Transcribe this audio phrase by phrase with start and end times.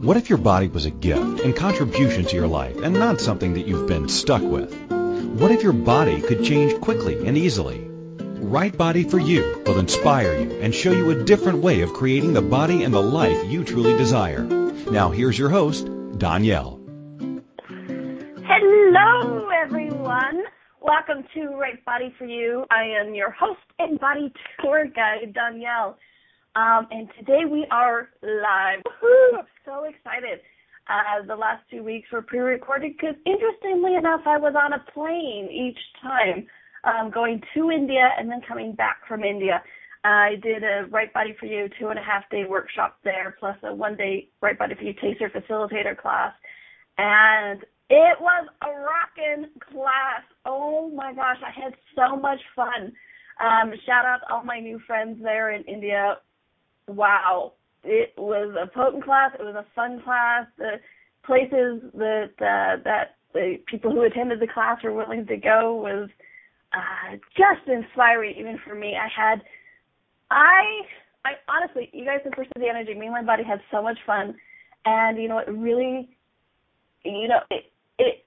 [0.00, 3.52] What if your body was a gift and contribution to your life and not something
[3.52, 4.72] that you've been stuck with?
[4.90, 7.86] What if your body could change quickly and easily?
[8.16, 12.32] Right Body for You will inspire you and show you a different way of creating
[12.32, 14.42] the body and the life you truly desire.
[14.42, 15.86] Now here's your host,
[16.16, 16.80] Danielle.
[18.48, 20.44] Hello everyone.
[20.80, 22.64] Welcome to Right Body for You.
[22.70, 24.32] I am your host and body
[24.62, 25.98] tour guide, Danielle.
[26.56, 28.82] Um, and today we are live.
[28.84, 29.38] Woo-hoo!
[29.38, 30.40] I'm so excited.
[30.88, 35.48] Uh, the last two weeks were pre-recorded because, interestingly enough, I was on a plane
[35.48, 36.46] each time,
[36.82, 39.62] um, going to India and then coming back from India.
[40.02, 43.56] I did a Right Body for You two and a half day workshop there, plus
[43.62, 46.32] a one day Right Body for You Taster Facilitator class,
[46.98, 47.60] and
[47.90, 50.22] it was a rockin' class.
[50.44, 52.92] Oh my gosh, I had so much fun.
[53.38, 56.16] Um, shout out to all my new friends there in India
[56.86, 57.52] wow,
[57.84, 59.32] it was a potent class.
[59.38, 60.46] It was a fun class.
[60.58, 60.80] The
[61.24, 66.08] places that uh, that the people who attended the class were willing to go was
[66.72, 68.96] uh, just inspiring, even for me.
[68.96, 69.42] I had,
[70.30, 70.82] I,
[71.24, 72.94] I honestly, you guys have first the energy.
[72.94, 74.34] Me and my buddy had so much fun,
[74.84, 76.10] and you know, it really,
[77.04, 78.24] you know, it, it,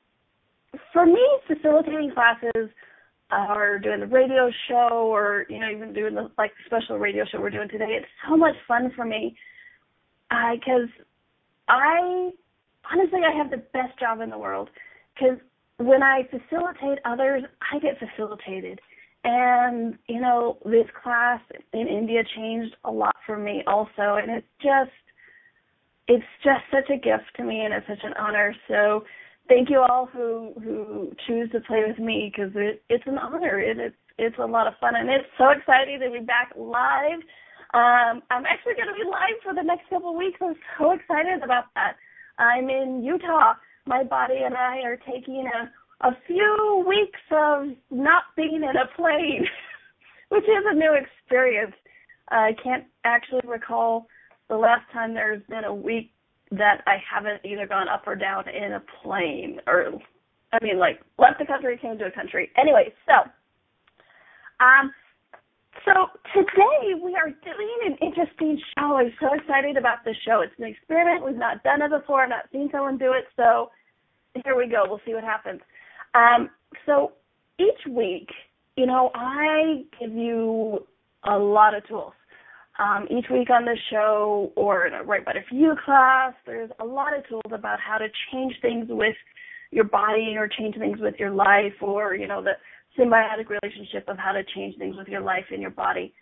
[0.92, 2.70] for me, facilitating classes
[3.31, 7.39] or doing the radio show or you know even doing the like special radio show
[7.39, 7.89] we're doing today.
[7.89, 9.35] It's so much fun for me
[10.31, 10.89] uh, because
[11.67, 12.31] I
[12.91, 14.69] honestly I have the best job in the world.
[15.13, 15.38] Because
[15.77, 18.80] when I facilitate others I get facilitated.
[19.25, 21.39] And you know this class
[21.71, 24.91] in India changed a lot for me also and it's just
[26.08, 28.53] it's just such a gift to me and it's such an honor.
[28.67, 29.05] So
[29.47, 33.59] thank you all who who choose to play with me because it, it's an honor.
[33.59, 37.19] It, it's it's a lot of fun and it's so exciting to be back live.
[37.73, 40.38] Um, I'm actually going to be live for the next couple of weeks.
[40.39, 41.95] I'm so excited about that.
[42.38, 43.55] I'm in Utah.
[43.88, 45.71] My body and I are taking a
[46.08, 49.45] a few weeks of not being in a plane,
[50.30, 51.73] which is a new experience.
[52.30, 54.08] I can't actually recall
[54.49, 56.12] the last time there's been a week
[56.58, 59.93] that I haven't either gone up or down in a plane or
[60.52, 62.52] I mean like left the country, came to a country.
[62.58, 63.14] Anyway, so
[64.63, 64.92] um
[65.86, 68.97] so today we are doing an interesting show.
[68.97, 70.42] I'm so excited about this show.
[70.42, 71.25] It's an experiment.
[71.25, 72.23] We've not done it before.
[72.23, 73.25] I've not seen someone do it.
[73.36, 73.71] So
[74.45, 74.83] here we go.
[74.87, 75.61] We'll see what happens.
[76.13, 76.49] Um,
[76.86, 77.13] so
[77.59, 78.30] each week,
[78.77, 80.86] you know, I give you
[81.23, 82.13] a lot of tools
[82.80, 86.72] um, each week on the show or in a Right Body for You class, there's
[86.80, 89.16] a lot of tools about how to change things with
[89.72, 92.54] your body or change things with your life or, you know, the
[92.98, 96.14] symbiotic relationship of how to change things with your life and your body.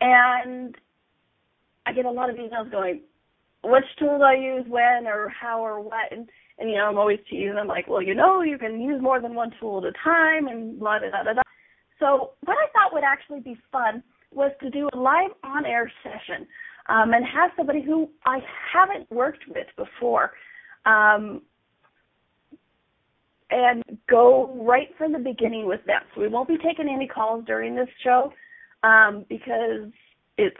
[0.00, 0.76] And
[1.86, 3.00] I get a lot of emails going,
[3.64, 6.12] which tool do I use when or how or what?
[6.12, 6.28] And,
[6.58, 9.20] and you know, I'm always teasing them like, well, you know, you can use more
[9.20, 11.42] than one tool at a time and blah, da, da, da.
[11.98, 14.04] So what I thought would actually be fun–
[14.36, 16.46] was to do a live on air session
[16.88, 18.38] um, and have somebody who I
[18.72, 20.32] haven't worked with before
[20.84, 21.42] um,
[23.50, 26.02] and go right from the beginning with them.
[26.14, 28.32] So we won't be taking any calls during this show
[28.82, 29.90] um, because
[30.36, 30.56] it's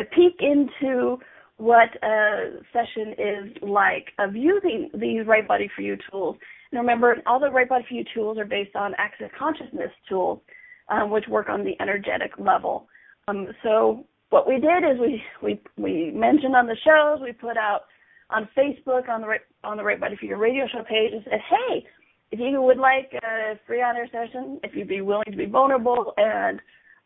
[0.00, 1.18] a peek into
[1.56, 6.36] what a session is like of using these Right Body for You tools.
[6.70, 10.40] And remember, all the Right Body for You tools are based on Access Consciousness tools
[10.88, 12.88] um, which work on the energetic level.
[13.28, 17.56] Um, so what we did is we we we mentioned on the shows, we put
[17.56, 17.82] out
[18.30, 21.40] on Facebook on the on the Right Body for Your radio show page and said,
[21.48, 21.84] hey,
[22.30, 25.46] if you would like a free on air session, if you'd be willing to be
[25.46, 26.60] vulnerable and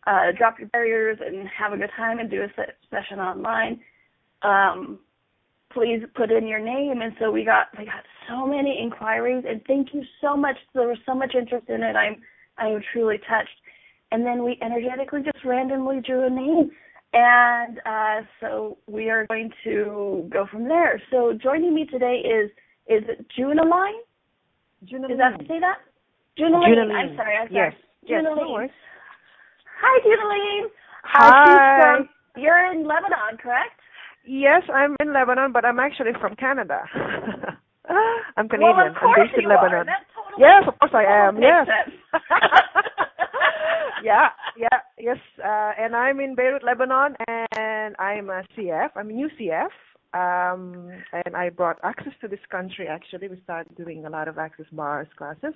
[0.06, 2.48] uh, drop your barriers and have a good time and do a
[2.90, 3.80] session online,
[4.42, 4.98] um,
[5.72, 7.02] please put in your name.
[7.02, 10.56] And so we got we got so many inquiries, and thank you so much.
[10.74, 11.94] There was so much interest in it.
[11.96, 12.16] I'm
[12.58, 13.50] I'm truly touched
[14.12, 16.70] and then we energetically just randomly drew a name.
[17.14, 21.02] And uh, so we are going to go from there.
[21.10, 22.50] So joining me today is
[22.86, 24.00] is it Junaline?
[24.84, 25.12] Junaline.
[25.12, 25.78] Is that to say that?
[26.38, 26.68] Junaline.
[26.68, 27.10] Junaline.
[27.10, 27.36] I'm sorry.
[27.36, 27.74] I'm sorry.
[28.08, 28.24] Yes.
[28.24, 28.62] Junaline.
[28.62, 28.70] Yes,
[29.80, 30.68] Hi, Junaline.
[31.04, 31.98] Hi.
[31.98, 33.80] Uh, you're in Lebanon, correct?
[34.26, 36.80] Yes, I'm in Lebanon, but I'm actually from Canada.
[38.36, 38.76] I'm Canadian.
[38.76, 39.74] Well, of course I'm based in you Lebanon.
[39.74, 39.84] Are.
[39.84, 41.40] That totally, yes, of course I am.
[41.42, 41.66] Yes.
[44.02, 45.18] yeah, yeah, yes.
[45.38, 47.14] Uh, and I'm in Beirut, Lebanon,
[47.56, 48.90] and I'm a CF.
[48.96, 49.70] I'm a new CF.
[50.14, 50.90] Um,
[51.24, 52.86] and I brought access to this country.
[52.86, 55.54] Actually, we started doing a lot of access bars classes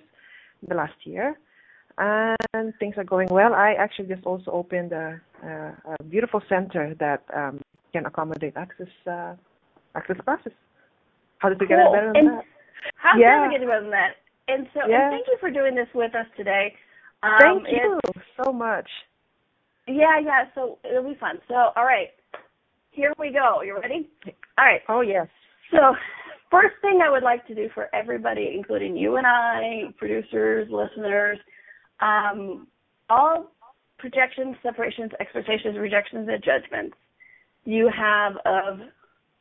[0.67, 1.39] the last year,
[1.99, 3.53] and things are going well.
[3.53, 7.61] I actually just also opened a, a, a beautiful center that um,
[7.93, 9.35] can accommodate access uh,
[9.95, 10.53] access classes.
[11.39, 11.77] How does it cool.
[11.77, 12.45] get better than and that?
[12.95, 13.45] How Yeah.
[13.45, 14.17] does it get better than that?
[14.49, 15.03] And so, Yeah.
[15.05, 16.75] and thank you for doing this with us today.
[17.27, 18.89] Um, Thank it's- you so much.
[19.89, 20.45] Yeah, yeah.
[20.55, 21.41] So it'll be fun.
[21.49, 22.09] So, all right,
[22.91, 23.63] here we go.
[23.63, 24.09] You ready?
[24.59, 24.81] All right.
[24.89, 25.29] Oh yes.
[25.71, 25.95] So,
[26.51, 31.39] first thing I would like to do for everybody, including you and I, producers, listeners,
[32.01, 32.67] um,
[33.09, 33.53] all
[33.99, 36.97] projections, separations, expectations, rejections, and judgments
[37.67, 38.79] you have of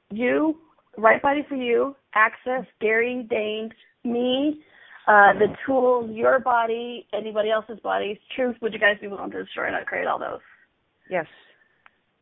[0.09, 0.57] you,
[0.97, 3.71] right body for you, access, Gary, Dane,
[4.03, 4.61] me,
[5.07, 8.55] uh, the tools, your body, anybody else's bodies, truth.
[8.61, 10.39] Would you guys be willing to destroy and not create all those?
[11.09, 11.25] Yes.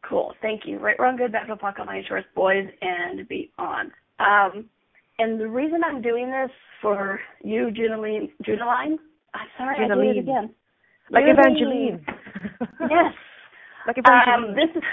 [0.08, 0.34] Cool.
[0.42, 0.80] Thank you.
[0.80, 3.92] Right, wrong, good, bad, no, pocket, line, shorts, boys, and beyond.
[4.20, 4.66] Um,
[5.20, 6.52] and the reason I'm doing this
[6.82, 8.98] for you, Junaline, Junaline,
[9.34, 10.12] I'm sorry, I did Junaline.
[10.12, 10.50] it again.
[11.10, 11.40] Like Junaline.
[11.40, 12.06] Evangeline.
[12.90, 13.14] Yes.
[13.88, 14.56] like Um, Evangeline.
[14.56, 14.84] this is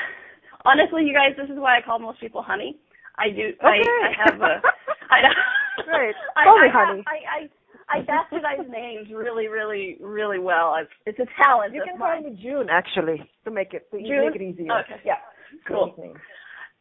[0.65, 1.35] honestly, you guys.
[1.37, 2.79] This is why I call most people honey.
[3.19, 3.53] I do.
[3.63, 3.83] I, Okay.
[4.07, 4.63] I have a.
[5.11, 5.85] I know.
[5.91, 6.15] Great.
[6.37, 7.05] I, Call me I have- honey.
[7.07, 7.49] I, I
[7.91, 10.77] I bastardize names really, really, really well.
[10.81, 14.27] It's it's a talent you can call me June actually to make it to June?
[14.27, 14.73] make it easier.
[14.81, 15.01] Okay.
[15.05, 15.19] Yeah.
[15.67, 15.95] Cool.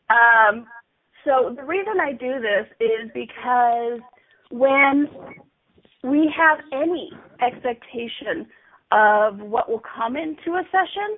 [0.10, 0.66] Um,
[1.26, 4.00] so the reason I do this is because
[4.52, 5.08] when
[6.04, 7.12] we have any
[7.42, 8.48] expectation
[8.92, 11.18] of what will come into a session,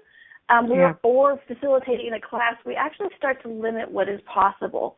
[0.49, 0.93] um, Yeah.
[1.03, 4.97] or facilitating a class, we actually start to limit what is possible.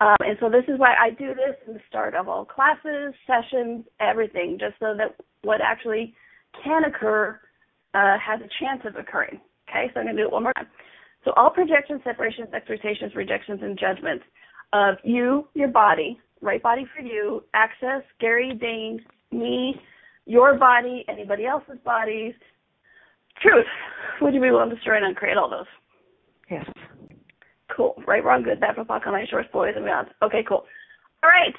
[0.00, 3.14] Um, and so this is why I do this in the start of all classes,
[3.26, 6.14] sessions, everything, just so that what actually
[6.62, 7.40] can occur
[7.94, 9.40] uh, has a chance of occurring.
[9.68, 10.66] Okay, so I'm going to do it one more time.
[11.24, 14.24] So all projections, separations, expectations, rejections, and judgments
[14.72, 19.00] of you, your body, right body for you, access, Gary, Dane,
[19.32, 19.74] me,
[20.26, 22.34] your body, anybody else's bodies,
[23.42, 23.66] truth.
[24.20, 25.66] Would you be willing to destroy and uncreate all those?
[26.50, 26.64] Yes.
[27.76, 27.94] Cool.
[28.06, 30.08] Right, wrong, good, bad, fuck, on my shorts, boys, and beyond.
[30.22, 30.64] Okay, cool.
[31.22, 31.54] All right.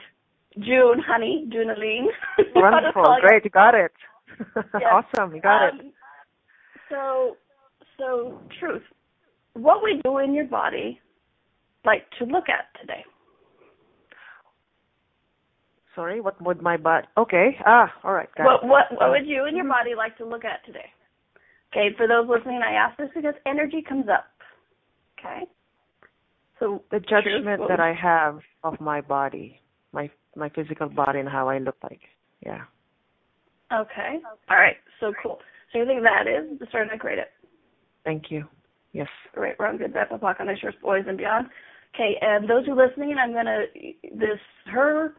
[0.66, 2.08] June, honey, Junaline.
[2.56, 3.18] Wonderful.
[3.22, 3.44] Great.
[3.44, 3.92] You got it.
[4.80, 4.92] Yes.
[4.92, 5.36] awesome.
[5.36, 5.74] You got it.
[5.74, 5.92] Um,
[6.90, 7.38] So,
[7.98, 8.84] so truth.
[9.54, 11.00] What would you in your body
[11.86, 13.04] like to look at today?
[15.96, 16.22] Sorry.
[16.22, 17.08] What would my butt?
[17.18, 17.58] Okay.
[17.66, 17.92] Ah.
[18.04, 18.30] All right.
[18.38, 20.86] Got What what what would you in your body like to look at today?
[21.72, 24.26] Okay, for those listening, I ask this because energy comes up.
[25.20, 25.48] Okay.
[26.60, 29.62] So the judgment that I have of my body,
[29.92, 32.02] my my physical body, and how I look like.
[32.46, 32.62] Yeah.
[33.72, 34.20] Okay.
[34.50, 34.78] All right.
[35.00, 35.40] So cool.
[35.72, 37.30] So you think that is the start and create it.
[38.04, 38.46] Thank you.
[38.94, 39.08] Yes.
[39.36, 41.48] Right, wrong, good, bad, fuck, on shorts, boys, and beyond.
[41.94, 43.66] Okay, and those who are listening, I'm gonna
[44.16, 45.14] this her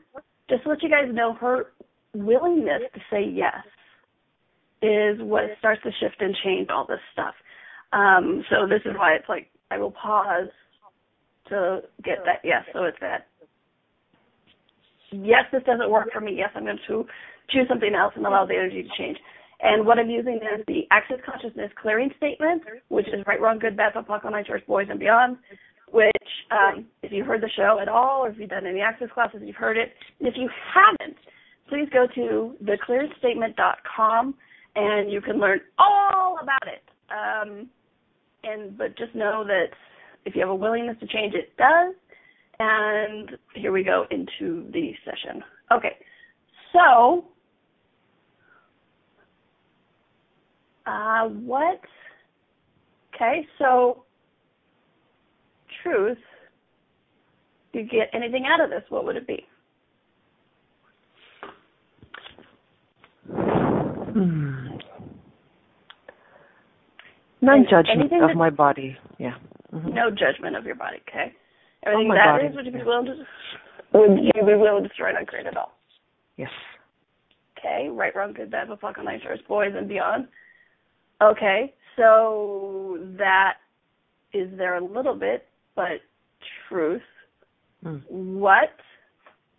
[0.48, 1.72] just to let you guys know her
[2.14, 3.64] willingness to say yes
[4.80, 7.34] is what starts to shift and change all this stuff.
[7.92, 10.48] Um, so this is why it's like I will pause
[11.48, 12.64] to get that yes.
[12.72, 13.26] So it's that
[15.12, 16.34] yes, this doesn't work for me.
[16.36, 17.06] Yes, I'm going to
[17.50, 19.18] choose something else and allow the energy to change.
[19.60, 23.76] And what I'm using is the Access Consciousness Clearing Statement, which is right, wrong, good,
[23.76, 25.36] bad, fuck, on church, boys, and beyond.
[25.90, 26.12] Which,
[26.52, 29.40] um, if you've heard the show at all, or if you've done any access classes,
[29.42, 29.92] you've heard it.
[30.20, 31.16] And if you haven't,
[31.68, 34.34] please go to theclearingstatement.com
[34.76, 36.82] and you can learn all about it.
[37.10, 37.68] Um,
[38.44, 39.68] and but just know that
[40.28, 41.94] if you have a willingness to change, it does.
[42.60, 45.42] And here we go into the session.
[45.72, 45.96] Okay,
[46.72, 47.24] so
[50.86, 51.80] uh, what?
[53.14, 54.04] Okay, so
[55.82, 56.18] truth.
[57.72, 58.82] Do you get anything out of this?
[58.88, 59.46] What would it be?
[63.30, 64.66] Hmm.
[67.40, 68.96] Non-judgment of that- my body.
[69.18, 69.36] Yeah.
[69.72, 69.92] Mhm.
[69.92, 70.98] No judgment of your body.
[71.08, 71.34] Okay.
[71.84, 73.26] Everything my that body, is, would you be willing to?
[73.92, 75.72] Would you be willing to destroy and uncreate it all?
[76.36, 76.50] Yes.
[77.58, 80.28] Okay, right, wrong, good, bad, but fuck on shorts, boys and beyond.
[81.20, 83.54] Okay, so that
[84.32, 86.00] is there a little bit, but
[86.68, 87.02] truth.
[87.84, 88.02] Mm.
[88.08, 88.70] What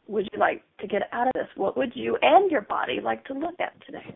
[0.07, 1.47] would you like to get out of this?
[1.55, 4.15] What would you and your body like to look at today?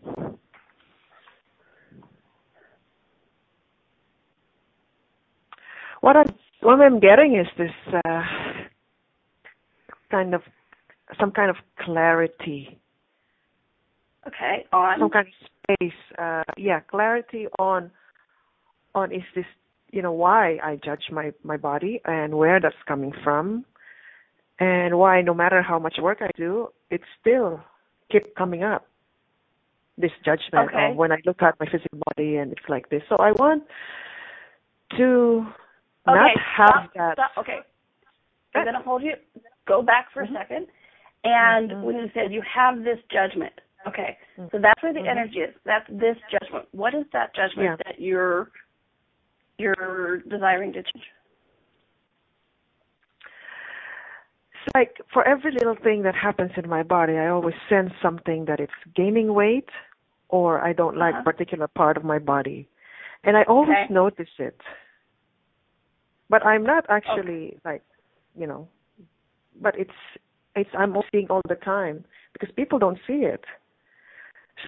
[6.04, 7.72] What I'm what I'm getting is this
[8.06, 8.24] uh,
[10.12, 10.42] kind of
[11.18, 12.78] some kind of clarity,
[14.28, 15.00] Okay, on.
[15.00, 15.34] some kind of
[15.78, 16.00] space.
[16.20, 17.90] Uh, yeah, clarity on
[18.94, 19.46] on is this
[19.94, 23.64] you know why I judge my my body and where that's coming from,
[24.60, 27.62] and why no matter how much work I do, it still
[28.12, 28.88] keep coming up.
[29.98, 30.90] This judgment Okay.
[30.90, 33.04] of when I look at my physical body and it's like this.
[33.08, 33.64] So I want
[34.98, 35.48] to
[36.08, 37.14] not okay, have stop, that.
[37.14, 37.32] stop.
[37.38, 37.60] Okay,
[38.56, 39.14] I'm gonna hold you.
[39.66, 40.32] go back for Mhm.
[40.32, 40.68] a second.
[41.24, 41.84] And Mhm.
[41.84, 44.52] when you said you have this judgment, okay, Mhm.
[44.52, 45.08] so that's where the Mhm.
[45.08, 45.56] energy is.
[45.64, 46.68] That's this judgment.
[46.74, 47.76] What is that judgment Yeah.
[47.86, 48.52] that you're
[49.58, 51.12] you're desiring to change?
[54.66, 58.46] It's like for every little thing that happens in my body, I always sense something
[58.46, 59.70] that it's gaining weight
[60.30, 61.22] or I don't like Uh-huh.
[61.22, 62.68] a particular part of my body.
[63.24, 63.94] And I always Okay.
[63.94, 64.60] notice it.
[66.30, 67.84] But I'm not actually like,
[68.36, 68.68] you know,
[69.62, 69.92] but it's
[70.56, 73.44] it's I'm seeing all the time because people don't see it.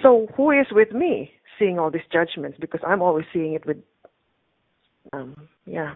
[0.01, 3.77] So who is with me seeing all these judgments because I'm always seeing it with
[5.13, 5.35] um
[5.65, 5.93] yeah.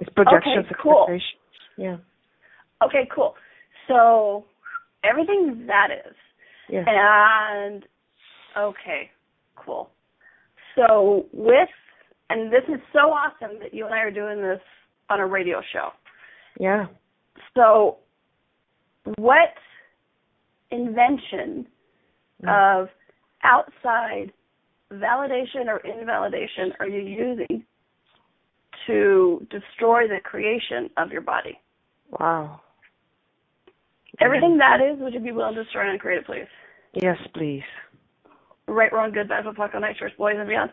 [0.00, 1.06] It's projections, okay, cool.
[1.08, 1.40] expectations.
[1.76, 1.96] Yeah.
[2.84, 3.34] Okay, cool.
[3.86, 4.44] So
[5.04, 6.14] everything that is.
[6.68, 6.84] Yeah.
[6.86, 7.84] And
[8.56, 9.10] okay,
[9.56, 9.90] cool.
[10.76, 11.68] So with
[12.30, 14.60] and this is so awesome that you and I are doing this
[15.10, 15.90] on a radio show.
[16.60, 16.86] Yeah.
[17.54, 17.98] So
[19.16, 19.54] what
[20.70, 21.66] invention
[22.42, 22.82] Mm.
[22.82, 22.88] of
[23.42, 24.32] outside
[24.92, 27.64] validation or invalidation are you using
[28.86, 31.58] to destroy the creation of your body?
[32.20, 32.60] Wow.
[34.20, 36.46] Everything that is, would you be willing to destroy and create it, please?
[36.94, 37.62] Yes, please.
[38.66, 40.70] Right, wrong, good, bad, fuck, on night boys and beyond.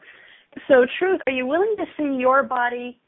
[0.68, 3.00] So, truth, are you willing to see your body?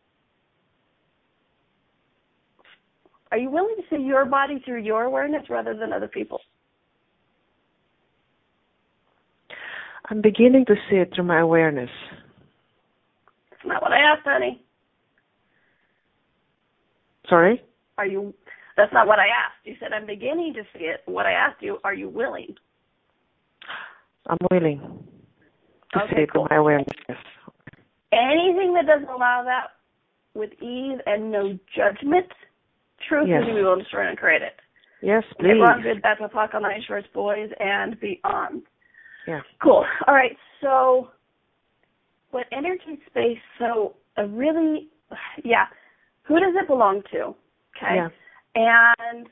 [3.32, 6.42] Are you willing to see your body through your awareness rather than other people's?
[10.10, 11.90] I'm beginning to see it through my awareness.
[13.52, 14.64] That's not what I asked, honey.
[17.30, 17.62] Sorry?
[17.98, 18.34] Are you?
[18.78, 19.66] That's not what I asked.
[19.66, 21.02] You said I'm beginning to see it.
[21.06, 22.56] What I asked you, are you willing?
[24.28, 24.80] I'm willing
[25.94, 26.46] to Okay, see it cool.
[26.48, 26.88] through my awareness.
[28.14, 29.72] Anything that doesn't allow that
[30.34, 32.28] with ease and no judgment,
[33.08, 33.44] truth Yes.
[33.44, 34.60] is we will destroy and create it.
[35.02, 35.60] Yes, please.
[35.62, 38.64] wrong, good, bad, fuck, on night shorts, boys and beyond.
[39.28, 39.42] Yeah.
[39.62, 39.86] Cool.
[40.08, 40.36] All right.
[40.62, 41.12] So,
[42.32, 43.38] what energy space?
[43.60, 44.90] So, a really,
[45.44, 45.66] yeah.
[46.24, 47.36] Who does it belong to?
[47.78, 47.96] Okay.
[47.96, 48.10] Yeah.
[48.56, 49.28] And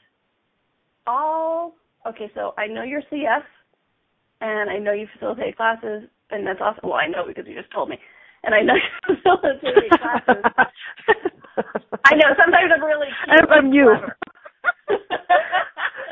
[1.08, 1.76] all.
[2.06, 2.32] Okay.
[2.36, 3.44] So I know you're CF,
[4.42, 6.90] and I know you facilitate classes, and that's awesome.
[6.90, 7.98] Well, I know because you just told me,
[8.46, 8.76] and I know
[9.08, 9.16] you
[9.98, 10.44] classes.
[12.06, 13.08] I know sometimes I'm really.
[13.28, 13.94] I'm, I'm new.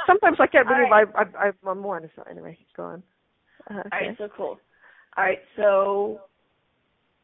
[0.07, 1.07] Sometimes I can't All believe right.
[1.15, 2.09] I, I, I'm one.
[2.15, 3.03] So anyway, go on.
[3.69, 3.89] Uh, okay.
[4.07, 4.17] right.
[4.17, 4.59] So cool.
[5.17, 5.39] All right.
[5.55, 6.21] So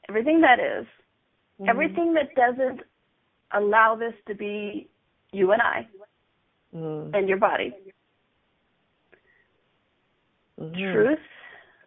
[0.08, 0.86] everything that is,
[1.60, 1.70] Mhm.
[1.70, 2.82] everything that doesn't
[3.52, 4.90] allow this to be
[5.32, 5.88] you and I
[6.74, 7.14] Mhm.
[7.14, 7.74] and your body.
[10.60, 10.92] Mhm.
[10.94, 11.20] Truth,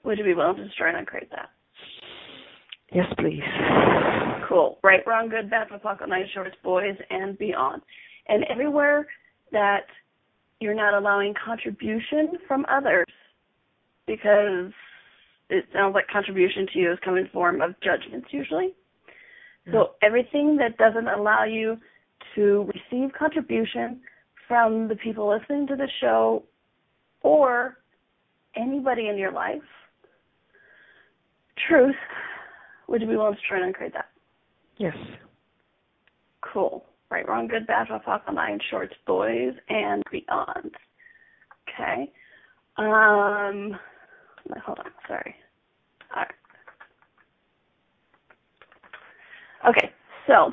[0.03, 1.51] would you be willing to destroy and uncreate that?
[2.95, 3.41] Yes, please.
[4.49, 4.79] Cool.
[4.83, 7.83] Right, wrong, good, bad, fuck, night shorts, boys, and beyond.
[8.29, 9.07] And everywhere
[9.51, 9.87] that
[10.61, 13.07] you're not allowing contribution from others,
[14.07, 14.73] because
[15.49, 18.75] it sounds like contribution to you is coming in form of judgments usually.
[19.67, 19.73] Mm.
[19.73, 21.79] So everything that doesn't allow you
[22.35, 24.01] to receive contribution
[24.49, 26.45] from the people listening to the show
[27.23, 27.79] or
[28.57, 29.63] anybody in your life,
[31.69, 31.95] truth,
[32.93, 34.11] would you be willing to try and uncreate that?
[34.77, 34.95] Yes.
[36.43, 36.85] Cool.
[37.11, 40.71] Right, wrong, good, bad, fuck, fuck, nine shorts, boys, and beyond.
[41.69, 42.11] Okay.
[42.77, 43.79] Um,
[44.65, 44.91] hold on.
[45.09, 45.35] Sorry.
[46.15, 46.29] All right.
[49.69, 49.91] Okay.
[50.27, 50.53] So,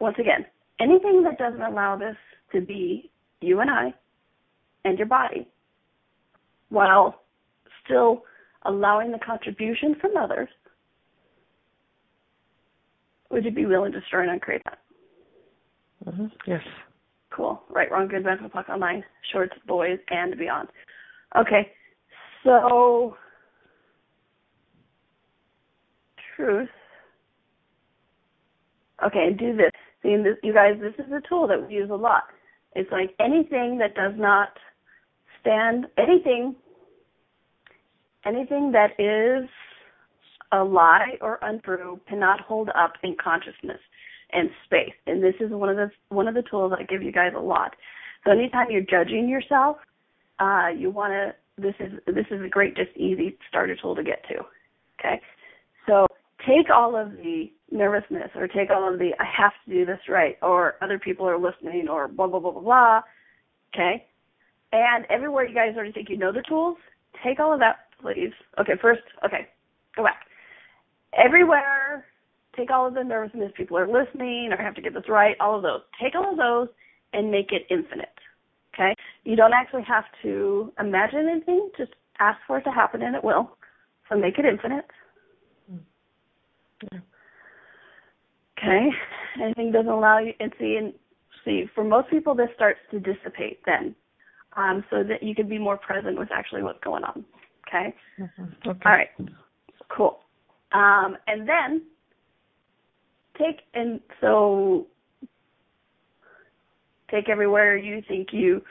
[0.00, 0.46] once again,
[0.80, 2.16] anything that doesn't allow this
[2.52, 3.10] to be
[3.40, 3.92] you and I
[4.84, 5.48] and your body,
[6.68, 7.22] while
[7.84, 8.22] still
[8.66, 10.48] allowing the contribution from others,
[13.30, 14.78] would you be willing to destroy and uncreate that?
[16.12, 16.62] hmm Yes.
[17.30, 17.62] Cool.
[17.68, 20.68] Right, wrong, good, bad, fuck, online, shorts, boys, and beyond.
[21.36, 21.70] Okay,
[22.42, 23.16] so
[26.36, 26.68] truth.
[29.04, 29.70] Okay, and do this.
[30.02, 32.24] See, this, you guys, this is a tool that we use a lot.
[32.74, 34.48] It's like anything that does not
[35.40, 36.54] stand, anything,
[38.24, 39.48] anything that is
[40.52, 43.80] a lie or untrue cannot hold up in consciousness
[44.32, 44.94] and space.
[45.06, 47.40] And this is one of the one of the tools I give you guys a
[47.40, 47.74] lot.
[48.24, 49.78] So anytime you're judging yourself,
[50.38, 51.34] uh, you want to.
[51.60, 54.36] This is this is a great, just easy starter tool to get to.
[54.98, 55.20] Okay,
[55.86, 56.06] so
[56.46, 60.00] take all of the nervousness, or take all of the I have to do this
[60.08, 63.00] right, or other people are listening, or blah blah blah blah blah.
[63.74, 64.06] Okay,
[64.72, 66.78] and everywhere you guys already think you know the tools,
[67.24, 68.32] take all of that, please.
[68.58, 69.48] Okay, first, okay,
[69.96, 70.20] go back.
[71.12, 72.06] Everywhere
[72.56, 75.56] take all of the nervousness, people are listening, or have to get this right, all
[75.56, 75.80] of those.
[76.02, 76.68] Take all of those
[77.12, 78.08] and make it infinite.
[78.74, 78.94] Okay?
[79.24, 83.24] You don't actually have to imagine anything, just ask for it to happen and it
[83.24, 83.56] will.
[84.08, 84.86] So make it infinite.
[86.92, 86.98] Yeah.
[88.58, 88.88] Okay?
[89.42, 90.92] Anything doesn't allow you and see and
[91.44, 93.94] see for most people this starts to dissipate then.
[94.56, 97.24] Um, so that you can be more present with actually what's going on.
[97.68, 97.94] Okay?
[98.18, 98.66] Mhm.
[98.66, 98.80] Okay.
[98.84, 99.10] All right.
[99.88, 100.18] Cool.
[100.72, 101.82] Um, and then
[103.38, 104.86] take and so
[107.10, 108.62] take everywhere you think you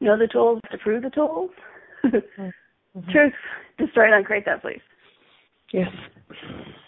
[0.00, 1.50] know the tools to prove the tools.
[2.04, 2.22] Mhm.
[3.12, 3.32] Truth,
[3.78, 4.80] destroy and uncreate that, please.
[5.72, 5.88] Yes.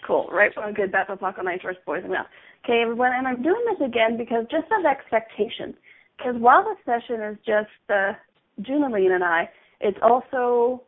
[0.05, 0.29] Cool.
[0.31, 2.27] Right one good, bad, Paco, nice, first boys and girls.
[2.65, 5.75] Okay, everyone, and I'm doing this again because just of expectations.
[6.17, 8.13] Because while the session is just uh,
[8.61, 10.83] Junaline and I, it's also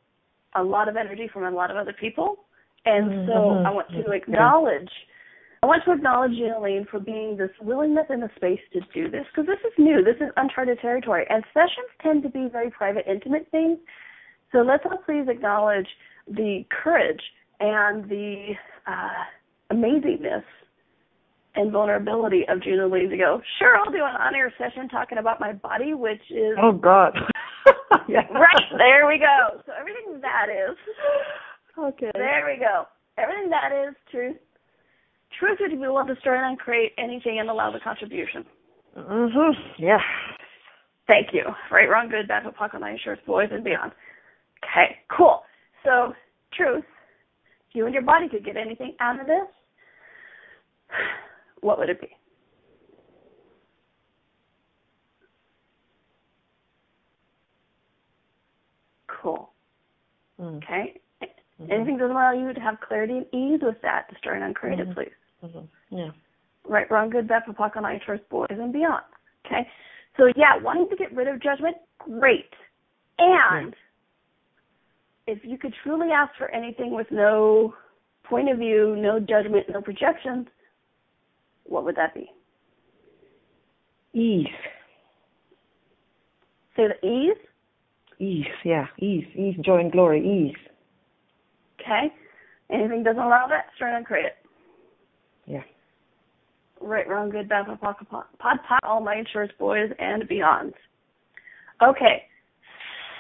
[0.56, 2.45] a lot of energy from a lot of other people.
[2.86, 3.66] And so Mhm.
[3.66, 4.92] I want to acknowledge,
[5.64, 9.26] I want to acknowledge Junaline for being this willingness and the space to do this
[9.28, 10.04] because this is new.
[10.04, 13.80] This is uncharted territory, and sessions tend to be very private, intimate things.
[14.52, 15.88] So let's all please acknowledge
[16.28, 17.22] the courage
[17.60, 19.24] and the uh,
[19.72, 20.44] amazingness
[21.56, 25.54] and vulnerability of Junaline to go, sure, I'll do an on-air session talking about my
[25.54, 27.18] body, which is Oh God.
[28.08, 28.28] yeah.
[28.32, 29.62] right there we go.
[29.66, 30.76] So everything that is,
[31.78, 32.12] Okay.
[32.14, 32.86] there we go.
[33.18, 34.38] Everything that is truth.
[35.40, 38.46] Truth would be willing to destroy and create anything and allow the contribution.
[38.96, 39.74] Mhm.
[39.78, 40.02] Yeah.
[41.08, 41.44] Thank you.
[41.70, 43.92] Right, wrong, good, bad, Paco, nice, shirts, boys, and beyond.
[44.64, 45.44] Okay, cool.
[45.84, 46.16] So,
[46.52, 46.86] truth,
[47.70, 49.48] if you and your body could get anything out of this,
[51.62, 52.16] what would it be?
[59.08, 59.52] Cool.
[60.40, 60.58] Mm.
[60.58, 61.00] Okay.
[61.62, 61.72] Mhm.
[61.72, 64.90] Anything that allow you to have clarity and ease with that, destroy and uncreate it,
[64.90, 64.94] Mhm.
[64.94, 65.14] please.
[65.44, 65.68] Mhm.
[65.90, 66.12] Yeah.
[66.68, 69.04] right, wrong, good, bad, Papaca, night, first boys, and beyond.
[69.46, 69.70] Okay?
[70.18, 72.52] So, yeah, wanting to get rid of judgment, great.
[73.20, 73.76] And
[75.28, 77.76] if you could truly ask for anything with no
[78.24, 80.48] point of view, no judgment, no projections,
[81.66, 82.32] what would that be?
[84.14, 84.48] Ease.
[86.76, 87.38] Say the ease,
[88.20, 88.48] Ease.
[88.64, 88.88] Yeah.
[89.00, 89.28] Ease.
[89.36, 89.58] Ease.
[89.62, 90.22] Joy and glory.
[90.26, 90.56] Ease.
[91.86, 92.14] Okay?
[92.72, 94.34] Anything doesn't allow that, destroy and credit.
[95.46, 95.62] Yeah.
[96.82, 100.74] Right, wrong, good, bad, Papaca, pod, pod, all my insurance boys, and beyond.
[101.82, 102.24] Okay,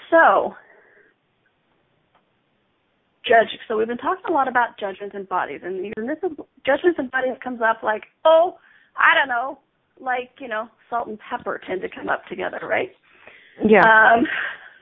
[0.10, 0.54] so
[3.26, 3.48] judge.
[3.68, 7.00] So we've been talking a lot about judgments and bodies, and, and this is judgments
[7.00, 8.56] and bodies comes up like, oh,
[8.98, 9.60] I don't know,
[10.00, 12.90] like you know, salt and pepper tend to come up together, right?
[13.64, 13.84] Yeah.
[13.84, 14.26] Um,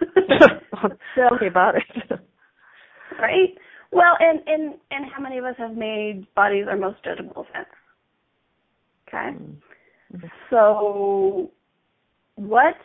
[1.15, 2.19] so okay about it.
[3.19, 3.55] right.
[3.93, 7.67] Well, and and and how many of us have made bodies our most judgeable offense?
[9.07, 9.37] Okay.
[10.13, 10.31] Mhm.
[10.49, 11.51] So,
[12.35, 12.75] what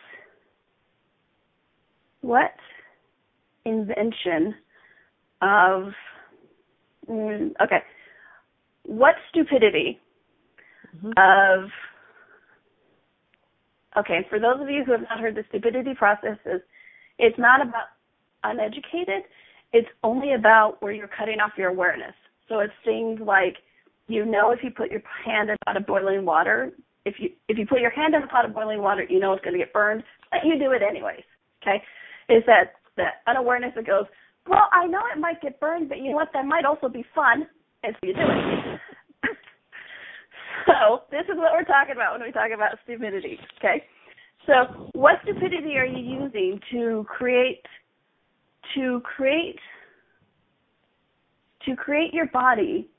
[2.21, 2.53] what
[3.65, 4.55] invention
[5.41, 5.93] of
[7.09, 7.81] mm, okay,
[8.83, 9.99] what stupidity
[11.03, 11.13] Mhm.
[11.63, 11.69] of
[13.97, 16.61] okay for those of you who have not heard the stupidity process is
[17.17, 17.87] it's not about
[18.43, 19.23] uneducated
[19.73, 22.13] it's only about where you're cutting off your awareness
[22.47, 23.57] so it's things like
[24.07, 26.71] you know if you put your hand in a pot of boiling water
[27.05, 29.33] if you if you put your hand in a pot of boiling water you know
[29.33, 31.23] it's going to get burned but you do it anyways
[31.61, 31.81] okay
[32.29, 34.05] is that that unawareness that goes
[34.47, 37.05] well i know it might get burned but you know what that might also be
[37.13, 37.47] fun
[37.83, 38.79] and so you do it
[40.67, 43.39] so this is what we're talking about when we talk about stupidity.
[43.57, 43.83] Okay.
[44.45, 47.61] So what stupidity are you using to create
[48.75, 49.59] to create
[51.65, 52.89] to create your body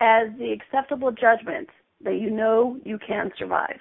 [0.00, 1.68] as the acceptable judgment
[2.02, 3.78] that you know you can survive?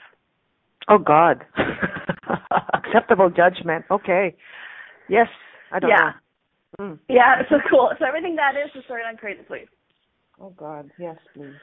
[0.90, 1.44] Oh God.
[2.74, 3.86] Acceptable judgment.
[3.90, 4.36] Okay.
[5.10, 5.28] Yes.
[5.72, 5.98] I don't Yeah.
[5.98, 6.86] know.
[6.86, 7.00] Mm.
[7.10, 7.92] Yeah, so cool.
[8.00, 9.68] So everything that is is sorted on creative, please.
[10.40, 10.90] Oh God.
[10.98, 11.54] Yes, please.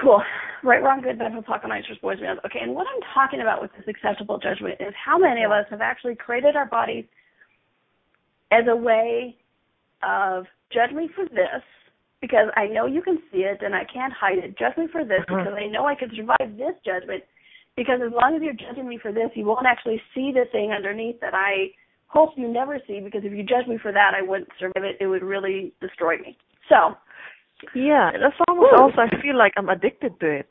[0.00, 0.22] Cool.
[0.62, 2.36] Right, wrong, good, bad, nice, boys, man.
[2.44, 5.64] Okay, and what I'm talking about with this acceptable judgment is how many of us
[5.70, 7.06] have actually created our bodies
[8.50, 9.36] as a way
[10.02, 11.62] of judge me for this
[12.20, 14.58] because I know you can see it and I can't hide it.
[14.58, 15.36] Judge me for this Uh-huh.
[15.38, 17.24] because I know I can survive this judgment.
[17.76, 20.72] Because as long as you're judging me for this, you won't actually see the thing
[20.72, 21.72] underneath that I
[22.06, 23.00] hope you never see.
[23.00, 24.96] Because if you judge me for that, I wouldn't survive it.
[24.98, 26.38] It would really destroy me.
[26.68, 26.96] So,
[27.74, 28.78] Yeah, that's almost Woo.
[28.78, 29.00] also.
[29.02, 30.48] I feel like I'm addicted to it.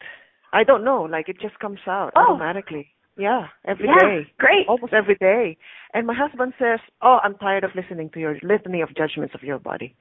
[0.53, 1.03] I don't know.
[1.03, 2.21] Like it just comes out Oh.
[2.33, 2.89] automatically.
[3.17, 4.67] Yeah, every day, yeah, great.
[4.67, 5.57] almost every day.
[5.93, 9.43] And my husband says, "Oh, I'm tired of listening to your litany of judgments of
[9.43, 9.95] your body."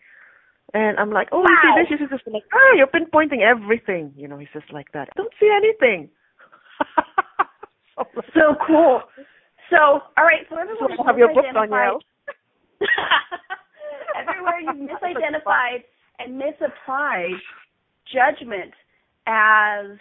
[0.72, 1.90] And I'm like, "Oh, you see this?
[1.90, 5.08] You see this?" like, "Ah, you're pinpointing everything." You know, he's just like that.
[5.08, 6.10] I don't see anything.
[8.34, 9.02] so cool.
[9.70, 10.42] So, all right.
[10.50, 12.00] So everyone so have your book on Yale.
[14.18, 15.84] everywhere you've misidentified
[16.18, 17.38] and misapplied
[18.12, 18.74] judgment
[19.26, 19.98] as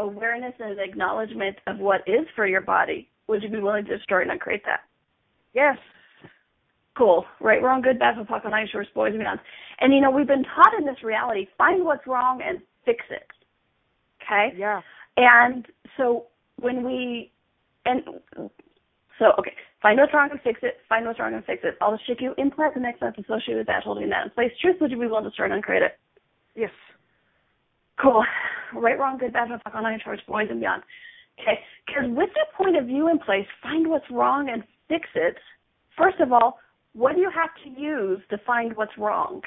[0.00, 3.08] awareness and acknowledgement of what is for your body.
[3.28, 4.80] Would you be willing to destroy and uncreate that?
[5.54, 5.76] Yes.
[6.96, 7.24] Cool.
[7.40, 9.40] Right, wrong, good, bad, fuck, on ice, shorts, boys and beyond.
[9.80, 13.26] And you know, we've been taught in this reality, find what's wrong and fix it.
[14.22, 14.56] Okay?
[14.56, 14.80] Yeah.
[15.16, 16.26] And so
[16.60, 17.30] when we
[17.86, 18.02] and
[19.18, 21.76] so okay, find what's wrong and fix it, find what's wrong and fix it.
[21.80, 24.52] I'll ship you implant the next step associated with that, holding that in place.
[24.60, 25.98] Truth, would you be willing to start and uncreate it?
[26.54, 26.70] Yes.
[28.00, 28.24] Cool.
[28.74, 30.82] Right, wrong, good, bad, fuck, on ice, shorts, boys and beyond.
[31.40, 35.36] Okay, because with that point of view in place, find what's wrong and fix it.
[35.96, 36.58] First of all,
[36.92, 39.42] what do you have to use to find what's wrong?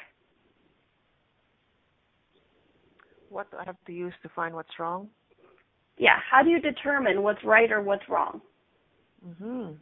[3.28, 5.08] What do I have to use to find what's wrong?
[5.98, 8.40] Yeah, how do you determine what's right or what's wrong?
[9.24, 9.78] Mhm.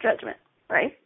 [0.00, 0.36] Judgment,
[0.68, 0.98] right?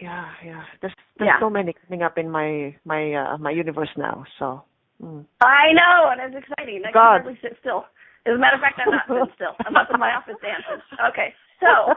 [0.00, 0.62] Yeah, yeah.
[0.80, 1.40] There's there's Yeah.
[1.40, 4.24] so many coming up in my my uh, my universe now.
[4.38, 4.62] So.
[5.02, 5.24] Mm.
[5.40, 6.82] I know, and it's exciting.
[6.82, 7.22] I can God.
[7.22, 7.84] hardly sit still.
[8.26, 9.54] As a matter of fact, I'm not sitting still.
[9.66, 10.80] I'm up in my office dancing.
[11.10, 11.92] Okay, so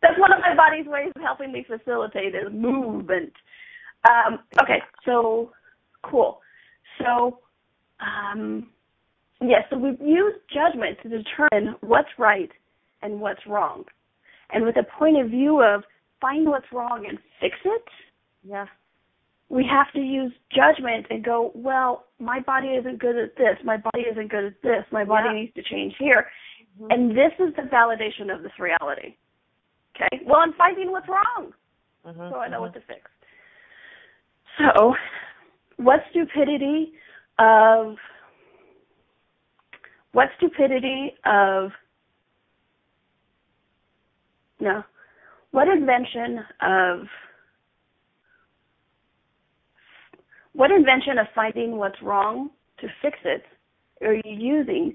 [0.00, 3.32] that's one of my body's ways of helping me facilitate is movement.
[4.08, 5.50] Um, okay, so
[6.02, 6.40] cool.
[7.02, 7.40] So,
[8.00, 8.68] um,
[9.40, 12.50] yes, so we've used judgment to determine what's right
[13.02, 13.84] and what's wrong,
[14.52, 15.82] and with a point of view of
[16.20, 17.84] find what's wrong and fix it
[18.42, 18.66] Yeah.
[19.48, 23.76] we have to use judgment and go, well, my body isn't good at this, my
[23.76, 25.34] body isn't good at this, my body Yeah.
[25.34, 26.30] needs to change here.
[26.80, 26.92] Mhm.
[26.92, 29.14] And this is the validation of this reality.
[29.94, 30.20] Okay?
[30.24, 31.54] Well, I'm finding what's wrong,
[32.04, 32.62] Mhm, so I know mhm.
[32.62, 33.10] what to fix.
[34.58, 34.96] So,
[35.76, 36.98] what stupidity
[37.38, 37.98] of
[40.12, 41.72] what stupidity of
[44.60, 44.82] no
[45.50, 47.06] what invention of
[50.52, 53.42] what invention of finding what's wrong to fix it
[54.02, 54.94] are you using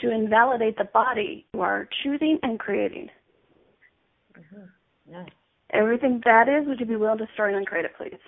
[0.00, 3.08] to invalidate the body you are choosing and creating?
[4.38, 5.12] Mm-hmm.
[5.12, 5.24] Yeah.
[5.72, 8.18] Everything that is, would you be willing to start and uncreate it, please?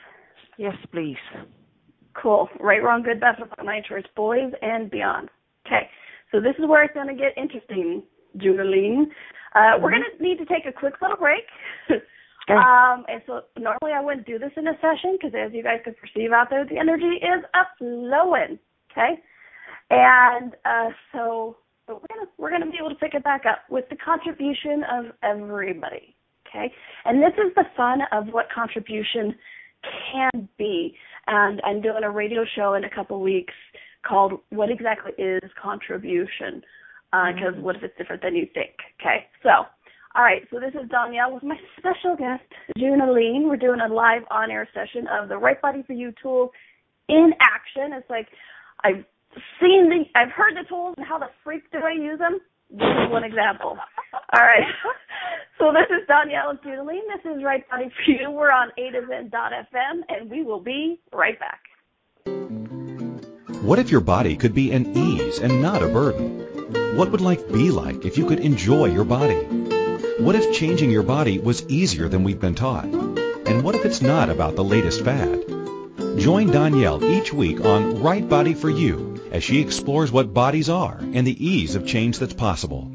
[0.59, 1.17] Yes, please.
[2.15, 2.49] Cool.
[2.61, 5.29] Right, wrong, good, bad, for night choice, boys and beyond.
[5.67, 5.89] Okay,
[6.33, 8.03] so this is where it's going to get interesting,
[8.39, 9.05] Judaline.
[9.57, 11.45] Uh, We're going to need to take a quick little break.
[12.49, 12.55] Okay.
[12.55, 15.81] Um, and so normally I wouldn't do this in a session because as you guys
[15.83, 18.57] can perceive out there, the energy is up flowing.
[18.93, 19.21] Okay,
[19.91, 21.57] and uh, so
[21.89, 24.85] but we're gonna we're gonna be able to pick it back up with the contribution
[24.89, 26.15] of everybody.
[26.49, 26.73] Okay,
[27.05, 29.35] and this is the fun of what contribution
[30.13, 30.95] can be.
[31.27, 33.55] And I'm doing a radio show in a couple weeks
[34.07, 36.63] called "What Exactly Is Contribution?"
[37.13, 37.39] Uh, mm-hmm.
[37.39, 38.75] Because what if it's different than you think?
[39.01, 39.67] Okay, so
[40.17, 42.43] all right, so this is Danielle with my special guest,
[42.79, 43.49] Junaline.
[43.49, 46.53] We're doing a live on air session of the Right Body for You tool
[47.09, 47.93] in action.
[47.93, 48.29] It's like
[48.83, 49.05] I've
[49.61, 52.41] seen the, I've heard the tools and how the freak do I use them?
[52.71, 53.77] This is one example.
[54.33, 54.65] All right.
[55.59, 57.01] So this is Danielle and Junaline.
[57.09, 58.31] This is Right Body for You.
[58.31, 61.61] We're on A to Zen FM, and we will be right back.
[63.63, 66.46] What if your body could be an ease and not a burden?
[66.97, 69.35] What would life be like if you could enjoy your body?
[70.19, 72.87] What if changing your body was easier than we've been taught?
[72.87, 75.45] And what if it's not about the latest fad?
[76.17, 80.97] Join Danielle each week on Right Body for You as she explores what bodies are
[80.99, 82.91] and the ease of change that's possible.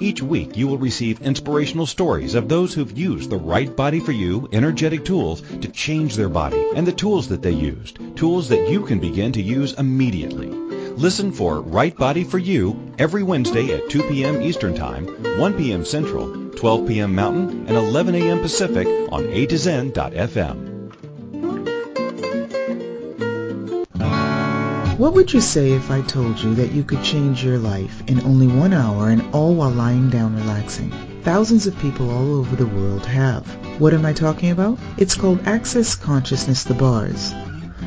[0.00, 4.10] Each week you will receive inspirational stories of those who've used the Right Body for
[4.10, 8.68] You energetic tools to change their body and the tools that they used, tools that
[8.68, 10.75] you can begin to use immediately.
[10.96, 14.40] Listen for Right Body for You every Wednesday at 2 p.m.
[14.40, 15.06] Eastern Time,
[15.38, 15.84] 1 p.m.
[15.84, 17.14] Central, 12 p.m.
[17.14, 18.40] Mountain, and 11 a.m.
[18.40, 20.72] Pacific on A to Zen.fm.
[24.96, 28.22] What would you say if I told you that you could change your life in
[28.22, 30.90] only one hour and all while lying down relaxing?
[31.20, 33.46] Thousands of people all over the world have.
[33.78, 34.78] What am I talking about?
[34.96, 37.34] It's called Access Consciousness The Bars.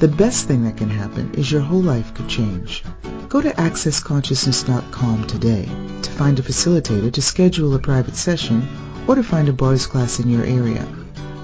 [0.00, 2.82] The best thing that can happen is your whole life could change.
[3.28, 5.64] Go to accessconsciousness.com today
[6.02, 8.68] to find a facilitator to schedule a private session
[9.06, 10.86] or to find a bars class in your area.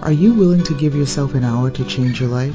[0.03, 2.55] Are you willing to give yourself an hour to change your life?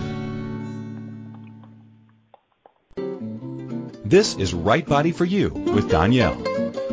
[4.04, 6.55] This is Right Body for You with Danielle.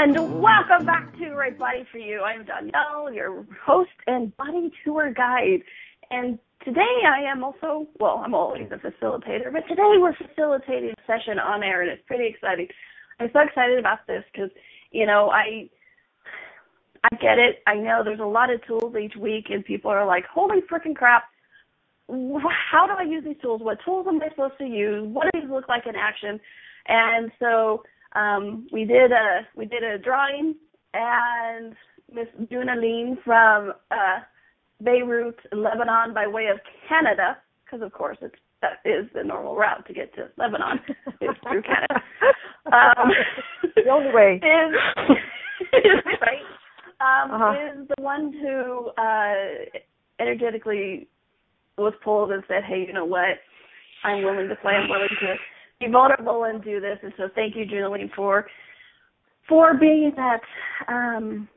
[0.00, 2.20] And welcome back to Right Body for You.
[2.20, 5.62] I'm Danielle, your host and body tour guide.
[6.12, 11.02] And today I am also, well, I'm always a facilitator, but today we're facilitating a
[11.04, 12.68] session on air and it's pretty exciting.
[13.18, 14.50] I'm so excited about this because,
[14.92, 15.68] you know, I,
[17.02, 17.56] I get it.
[17.66, 20.94] I know there's a lot of tools each week and people are like, holy freaking
[20.94, 21.24] crap.
[22.08, 23.62] How do I use these tools?
[23.62, 25.08] What tools am I supposed to use?
[25.08, 26.38] What do these look like in action?
[26.86, 27.82] And so,
[28.14, 30.54] um, we did a we did a drawing,
[30.94, 31.74] and
[32.12, 34.20] Miss Dunaline from uh,
[34.82, 39.86] Beirut, Lebanon, by way of Canada, because of course it's that is the normal route
[39.86, 40.80] to get to Lebanon
[41.20, 42.02] is through Canada.
[42.66, 43.10] Um,
[43.76, 44.40] the only way.
[45.72, 46.44] Is, right.
[47.00, 47.80] Um, Uh-huh.
[47.82, 49.80] Is the one who uh,
[50.20, 51.08] energetically
[51.76, 53.38] was pulled and said, "Hey, you know what?
[54.04, 54.72] I'm willing to play.
[54.74, 55.34] I'm willing to
[55.80, 58.46] be vulnerable and do this." And so, thank you, Julie, for
[59.48, 60.40] for being that.
[60.88, 61.48] Um,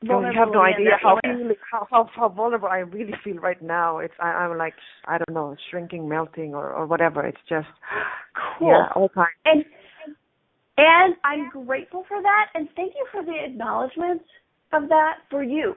[0.00, 3.60] No, you have no idea how, really, how how how vulnerable I really feel right
[3.60, 3.98] now.
[3.98, 4.74] It's I, I'm like
[5.06, 7.26] I don't know, shrinking, melting, or or whatever.
[7.26, 7.66] It's just
[8.58, 8.68] Cool.
[8.68, 9.26] yeah, all time.
[9.44, 9.64] And
[10.76, 14.22] and I'm grateful for that, and thank you for the acknowledgement
[14.72, 15.74] of that for you.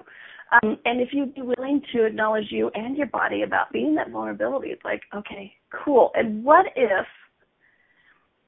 [0.51, 4.12] Um, and if you'd be willing to acknowledge you and your body about being that
[4.12, 5.51] vulnerability, it's like, okay,
[5.84, 6.12] cool.
[6.13, 7.08] And what if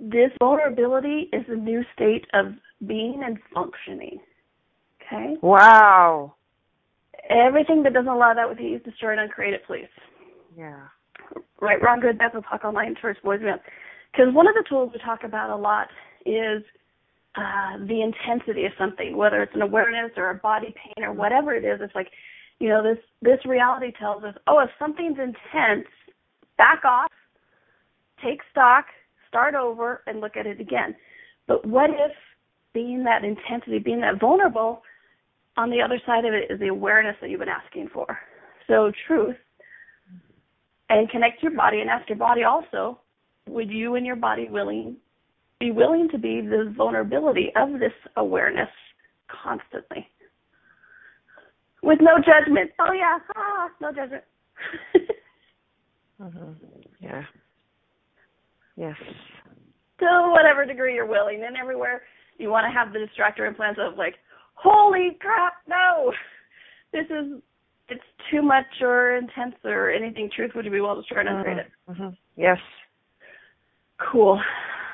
[0.03, 2.53] this vulnerability is a new state of
[2.85, 4.19] being and functioning?
[5.01, 5.35] Okay?
[5.41, 6.35] Wow.
[7.29, 9.87] Everything that doesn't allow that with you is destroyed, uncreate it, please.
[10.57, 10.81] Yeah.
[11.61, 13.59] right, wrong, good, bad, we'll talk online first, boys, men.
[14.11, 15.87] Because one of the tools we talk about a lot
[16.25, 16.63] is
[17.35, 21.55] uh, the intensity of something, whether it's an awareness or a body pain or whatever
[21.55, 21.79] it is.
[21.81, 22.09] It's like,
[22.59, 25.87] you know, this this reality tells us, oh, if something's intense,
[26.57, 27.09] back off,
[28.23, 28.85] take stock,
[29.33, 30.95] start over, and look at it again.
[31.47, 32.11] But what if
[32.73, 34.83] being that intensity, being that vulnerable,
[35.57, 38.17] on the other side of it is the awareness that you've been asking for.
[38.67, 39.35] So truth
[40.89, 42.99] and connect your body and ask your body also,
[43.47, 44.97] would you and your body willing
[45.59, 48.69] be willing to be the vulnerability of this awareness
[49.43, 50.07] constantly?
[51.81, 52.71] With no judgment.
[52.79, 54.23] Oh yeah, ah, no judgment.
[56.21, 56.51] hmm
[56.99, 57.23] Yeah.
[58.75, 58.95] Yes.
[59.99, 62.01] to whatever degree you're willing and everywhere
[62.37, 64.15] you want to have the distractor implants of like,
[64.55, 66.11] holy crap, no.
[66.91, 67.41] This is
[67.89, 71.67] it's too much or intense or anything truth would be well destroyed and it.
[71.87, 72.57] hmm Yes.
[74.11, 74.41] Cool.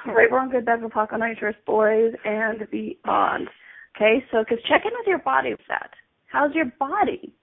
[0.06, 3.50] Right, wrong, good, bad, on nitrous, boys, and beyond.
[3.96, 5.92] Okay, so because check in with your body with that.
[6.28, 7.34] How's your body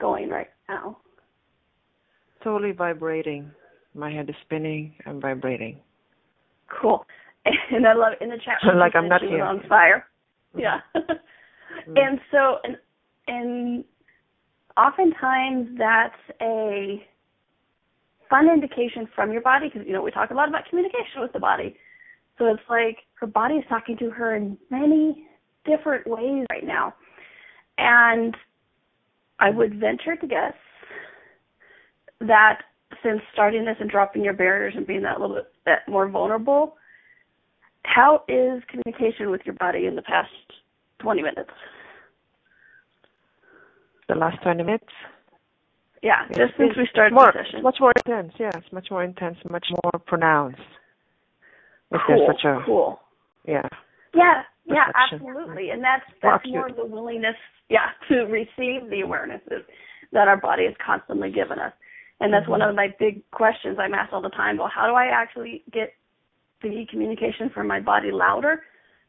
[0.00, 0.98] going right now?
[2.42, 3.50] Totally vibrating.
[3.94, 4.94] My head is spinning.
[5.06, 5.78] I'm vibrating.
[6.80, 7.04] Cool.
[7.70, 8.56] And I love in the chat.
[8.66, 9.44] room, Like I'm not she was here.
[9.44, 10.06] on fire.
[10.56, 10.80] Yeah.
[10.96, 11.98] Mm.
[11.98, 12.76] and so, and
[13.26, 13.84] and
[14.76, 17.04] oftentimes that's a
[18.30, 21.32] fun indication from your body because you know we talk a lot about communication with
[21.32, 21.76] the body.
[22.38, 25.26] So it's like her body is talking to her in many
[25.64, 26.94] different ways right now,
[27.78, 28.36] and
[29.40, 30.54] I would venture to guess
[32.20, 32.60] that
[33.04, 36.76] since starting this and dropping your barriers and being that little bit that more vulnerable,
[37.84, 40.30] how is communication with your body in the past
[41.00, 41.50] 20 minutes?
[44.08, 44.84] The last 20 minutes.
[46.02, 47.62] Yeah, It's- just since we started more, the session.
[47.62, 48.32] Much more intense.
[48.38, 50.60] Yes, much more intense, much more pronounced.
[52.06, 53.00] Cool, such a cool.
[53.46, 53.66] yeah.
[54.12, 55.26] Yeah, yeah, Perception.
[55.28, 55.70] absolutely.
[55.70, 57.36] And that's More that's more of the willingness,
[57.68, 59.64] yeah, to receive the awarenesses
[60.12, 61.72] that our body is constantly giving us.
[62.20, 62.70] And that's one Mm-hmm.
[62.70, 64.56] of my big questions I'm asked all the time.
[64.58, 65.94] Well, how do I actually get
[66.62, 68.62] the communication from my body louder?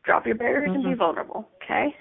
[0.04, 0.98] Drop your barriers and be Mhm.
[0.98, 1.96] vulnerable, okay?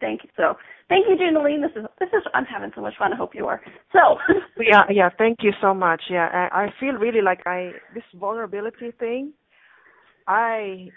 [0.00, 0.30] Thank you.
[0.36, 0.56] So
[0.88, 1.60] thank you, Junaline.
[1.60, 3.12] This is this is I'm having so much fun.
[3.12, 3.60] I hope you are.
[3.92, 4.18] So
[4.58, 5.10] yeah, yeah.
[5.18, 6.02] Thank you so much.
[6.08, 9.32] Yeah, I, I feel really like I this vulnerability thing.
[10.26, 10.90] I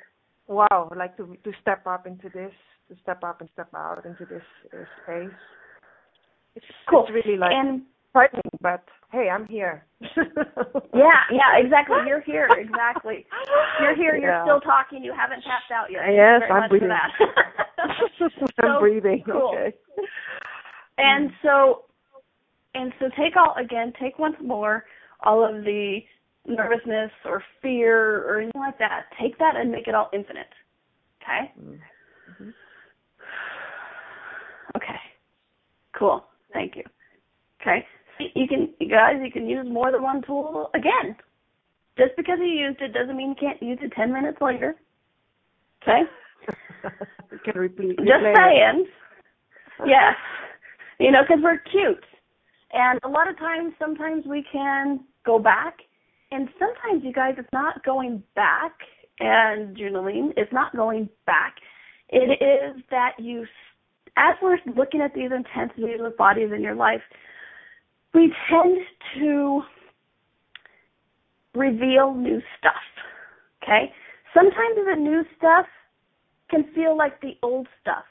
[0.47, 2.53] wow, like to to step up into this,
[2.89, 5.33] to step up and step out into this uh, space.
[6.55, 7.05] It's, cool.
[7.07, 9.85] it's really like and frightening, but hey, I'm here.
[10.01, 11.97] yeah, yeah, exactly.
[12.07, 13.25] You're here, exactly.
[13.81, 14.15] You're here.
[14.17, 14.43] You're Yeah.
[14.43, 15.03] still talking.
[15.03, 16.03] You haven't tapped out yet.
[16.13, 16.89] Yes, Thank I'm breathing.
[16.89, 17.11] That.
[18.63, 19.23] I'm breathing.
[19.25, 19.55] cool.
[19.55, 19.75] Okay.
[20.97, 21.85] And so,
[22.75, 23.93] and so, take all again.
[23.99, 24.85] Take once more
[25.23, 25.99] all of the
[26.45, 29.05] nervousness or fear or anything like that.
[29.19, 30.47] Take that and make it all infinite.
[31.21, 31.51] Okay.
[31.59, 32.49] Mm-hmm.
[34.75, 34.99] Okay.
[35.97, 36.25] Cool.
[36.53, 36.83] Thank you.
[37.61, 37.85] Okay.
[38.35, 40.69] You can, you guys, you can use more than one tool.
[40.73, 41.15] Again,
[41.97, 44.75] just because you used it doesn't mean you can't use it 10 minutes later.
[45.81, 46.01] Okay?
[47.43, 47.97] can repeat.
[47.97, 48.37] Just replay it.
[48.37, 48.85] saying.
[49.85, 50.15] Yes.
[50.99, 52.03] You know, because we're cute.
[52.73, 55.77] And a lot of times, sometimes we can go back.
[56.31, 58.73] And sometimes, you guys, it's not going back.
[59.19, 61.55] And Junaline, it's not going back.
[62.09, 63.45] It is that you,
[64.17, 67.01] as we're looking at these intensities with bodies in your life,
[68.13, 68.77] we tend
[69.19, 69.61] to
[71.53, 72.73] reveal new stuff.
[73.63, 73.91] Okay?
[74.33, 75.65] Sometimes the new stuff
[76.49, 78.03] can feel like the old stuff.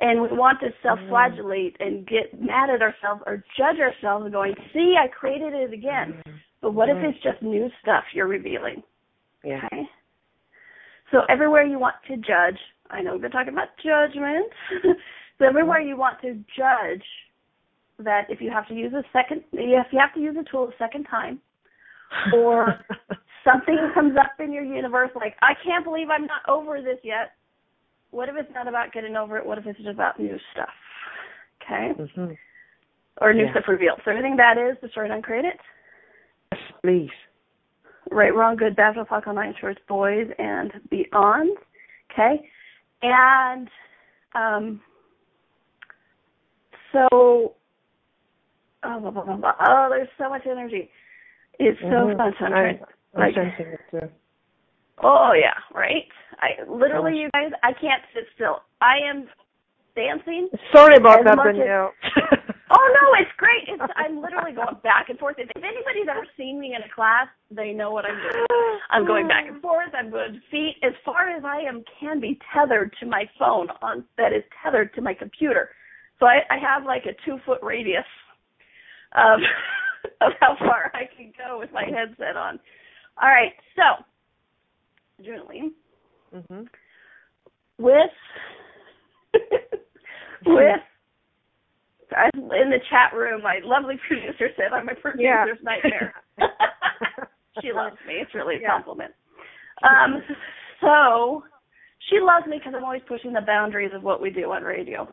[0.00, 1.86] And we want to self flagellate mm.
[1.86, 6.22] and get mad at ourselves or judge ourselves going, see, I created it again.
[6.26, 6.34] Mm.
[6.60, 7.08] But what if mm.
[7.08, 8.82] it's just new stuff you're revealing?
[9.42, 9.64] Yeah.
[9.72, 9.84] Okay?
[11.10, 12.58] So everywhere you want to judge,
[12.90, 14.52] I know we've been talking about judgment.
[15.38, 17.04] so everywhere you want to judge
[17.98, 20.68] that if you have to use a second, if you have to use a tool
[20.68, 21.40] a second time,
[22.34, 22.84] or
[23.44, 27.32] something comes up in your universe like, I can't believe I'm not over this yet.
[28.10, 29.46] What if it's not about getting over it?
[29.46, 30.68] What if it's just about new stuff?
[31.62, 31.92] Okay?
[32.14, 32.32] hmm
[33.20, 33.50] Or new Yeah.
[33.52, 34.00] stuff revealed.
[34.04, 35.58] So everything that is, destroyed, uncreated.
[36.52, 37.10] Yes, please.
[38.10, 41.56] Right, wrong, good, bad, fuck on nine shorts, boys, and beyond.
[42.12, 42.48] Okay?
[43.02, 43.68] And
[44.34, 44.80] um
[46.92, 47.55] so
[48.86, 49.52] oh, blah, blah, blah, blah.
[49.60, 50.90] oh there's so much energy.
[51.58, 52.16] It's so Mhm.
[52.16, 52.34] fun.
[52.38, 52.84] So I'm trying-
[53.16, 54.10] I'm sensing it too.
[55.02, 56.06] Oh yeah, right.
[56.38, 57.20] I literally, Gosh.
[57.20, 58.62] you guys, I can't sit still.
[58.80, 59.28] I am
[59.94, 60.48] dancing.
[60.72, 61.92] Sorry about that, Danielle.
[62.68, 63.62] Oh no, it's great.
[63.68, 65.36] It's I'm literally going back and forth.
[65.38, 68.46] If anybody's ever seen me in a class, they know what I'm doing.
[68.90, 69.90] I'm going back and forth.
[69.94, 74.04] I'm going feet as far as I am can be tethered to my phone on
[74.18, 75.70] that is tethered to my computer.
[76.18, 78.04] So I, I have like a two foot radius
[79.14, 79.40] of
[80.20, 82.58] of how far I can go with my headset on.
[83.20, 84.04] All right, so
[85.24, 85.72] Julie,
[86.32, 86.62] hmm
[87.78, 88.10] with
[90.46, 90.80] with
[92.12, 96.14] I, in the chat room, my lovely producer said I'm a producer's nightmare.
[97.60, 98.14] she loves me.
[98.14, 98.72] It's really a Yeah.
[98.72, 99.12] compliment.
[99.82, 100.22] Um,
[100.80, 101.44] so
[102.08, 105.12] she loves me because I'm always pushing the boundaries of what we do on radio.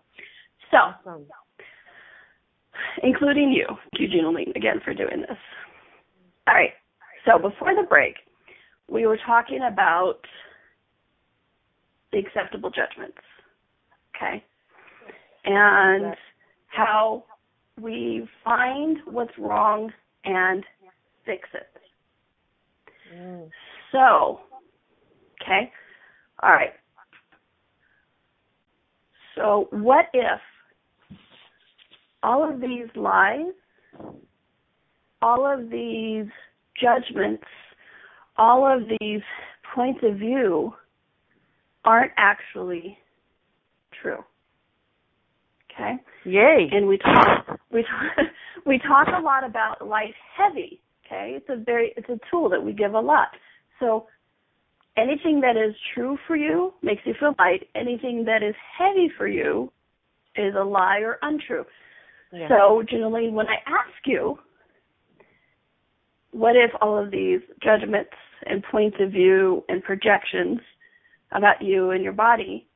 [0.71, 1.25] So, Awesome.
[3.01, 5.38] Including you, Eugene again for doing this.
[6.47, 6.71] All right.
[7.25, 8.15] So before the break,
[8.89, 10.19] we were talking about
[12.12, 13.17] the acceptable judgments.
[14.15, 14.43] Okay.
[15.45, 16.15] And
[16.67, 17.23] how
[17.79, 19.91] we find what's wrong
[20.25, 20.63] and
[21.25, 21.67] fix it.
[23.15, 23.49] Mm.
[23.91, 24.39] So,
[25.41, 25.71] okay.
[26.41, 26.73] All right.
[29.36, 30.39] So, what if
[32.23, 33.53] all of these lies,
[35.21, 36.25] all of these
[36.81, 37.43] judgments,
[38.38, 39.21] all of these
[39.75, 40.73] points of view
[41.86, 42.97] aren't actually
[44.01, 44.23] true?
[45.71, 45.95] Okay?
[46.25, 46.69] Yay.
[46.71, 48.25] and we talk we talk,
[48.65, 52.63] we talk a lot about light heavy okay it's a very it's a tool that
[52.63, 53.29] we give a lot
[53.79, 54.05] so
[54.97, 59.27] anything that is true for you makes you feel light anything that is heavy for
[59.27, 59.71] you
[60.36, 61.65] is a lie or untrue
[62.34, 62.48] Yeah.
[62.48, 64.39] so Junaline, when i ask you
[66.32, 68.10] what if all of these judgments
[68.48, 70.60] and points of view and projections
[71.31, 72.67] about you and your body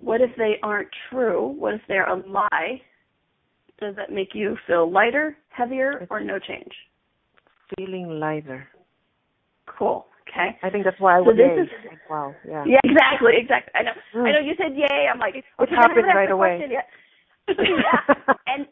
[0.00, 1.48] what if they aren't true?
[1.58, 2.80] What if they're a lie?
[3.80, 6.72] Does that make you feel lighter, heavier, or no change?
[7.76, 8.68] Feeling lighter.
[9.66, 10.06] Cool.
[10.28, 10.56] Okay.
[10.62, 11.62] I think that's why I So would this yay.
[11.62, 12.34] is- Like, wow.
[12.46, 12.64] Yeah.
[12.66, 13.72] Yeah, exactly, exactly.
[13.74, 13.92] I know.
[14.14, 14.28] Mm.
[14.28, 15.08] I know you said yay.
[15.10, 16.64] I'm like, okay, happened right away.
[16.70, 16.88] yet.
[17.48, 18.34] Yeah.
[18.46, 18.66] And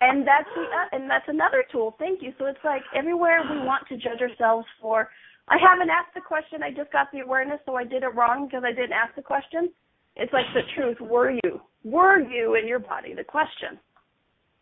[0.00, 1.94] and that's the uh, and that's another tool.
[1.98, 2.32] Thank you.
[2.38, 5.08] So it's like everywhere we want to judge ourselves for.
[5.48, 6.62] I haven't asked the question.
[6.62, 9.22] I just got the awareness, so I did it wrong because I didn't ask the
[9.22, 9.70] question.
[10.16, 11.00] It's like the truth.
[11.00, 11.60] Were you?
[11.84, 13.14] Were you in your body?
[13.14, 13.78] The question.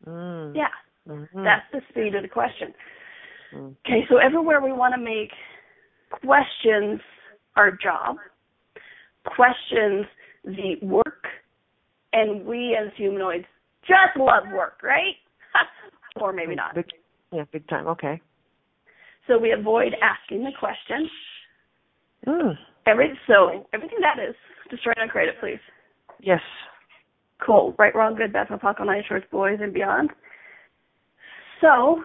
[0.06, 0.54] Mm.
[0.54, 0.68] Yeah.
[1.08, 1.42] Mhm.
[1.42, 2.74] That's the speed of the question.
[3.54, 3.74] Mm.
[3.86, 5.30] Okay, so everywhere we want to make
[6.22, 7.00] questions
[7.56, 8.16] our job,
[9.24, 10.06] questions
[10.44, 11.24] the work,
[12.14, 13.44] and we as humanoids
[13.82, 15.16] just love work, right?
[16.20, 16.74] or maybe not.
[16.74, 16.86] Big,
[17.32, 17.86] yeah, big time.
[17.88, 18.20] Okay.
[19.26, 21.10] So we avoid asking the question.
[22.26, 22.54] Mm.
[22.86, 24.34] Every so everything that is
[24.70, 25.60] destroy and uncreate it, please.
[26.20, 26.40] Yes.
[27.44, 27.74] Cool.
[27.78, 30.10] Right, wrong, good, bad, apocalypse, night shorts, boys, and beyond.
[31.60, 32.02] So,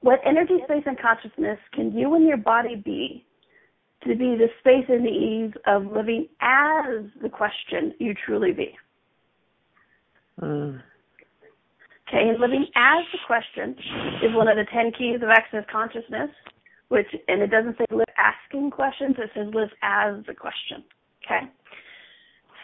[0.00, 3.24] what energy, space, and consciousness can you and your body be
[4.04, 8.74] to be the space and the ease of living as the question you truly be?
[10.42, 10.82] Mm.
[12.08, 13.76] Okay, and living as the question
[14.22, 16.30] is one of the ten keys of access consciousness,
[16.88, 20.82] which and it doesn't say live asking questions, it says live as the question.
[21.24, 21.46] Okay?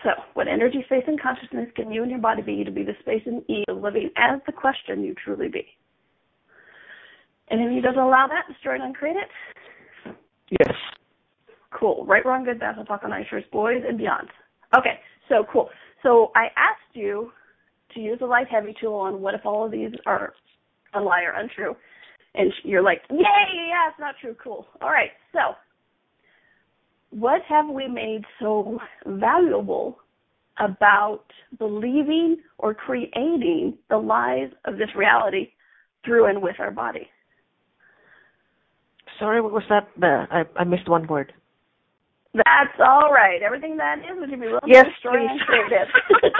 [0.02, 2.94] So, what energy, space, and consciousness can you and your body be to be the
[3.00, 5.64] space and ease of living as the question you truly be?
[7.48, 10.16] And if you doesn't allow that, destroy it and uncreate it?
[10.60, 10.74] Yes.
[11.70, 12.04] Cool.
[12.06, 14.28] Right, wrong, good, bad, apocalypse, night shirts, boys, and beyond.
[14.76, 14.98] Okay,
[15.28, 15.68] so cool.
[16.02, 17.30] So I asked you
[17.96, 20.32] to use a light heavy tool on what if all of these are
[20.94, 21.74] a lie or untrue.
[22.34, 24.36] And you're like, yay, yeah, it's not true.
[24.42, 24.66] Cool.
[24.80, 25.54] All right, so
[27.10, 29.98] what have we made so valuable
[30.58, 31.24] about
[31.58, 35.50] believing or creating the lies of this reality
[36.04, 37.08] through and with our body?
[39.18, 39.88] Sorry, what was that?
[40.02, 41.32] Uh, I I missed one word.
[42.44, 43.42] That's all right.
[43.42, 45.44] Everything that is, would you be willing Yes, to destroy and please.
[45.46, 45.88] create it?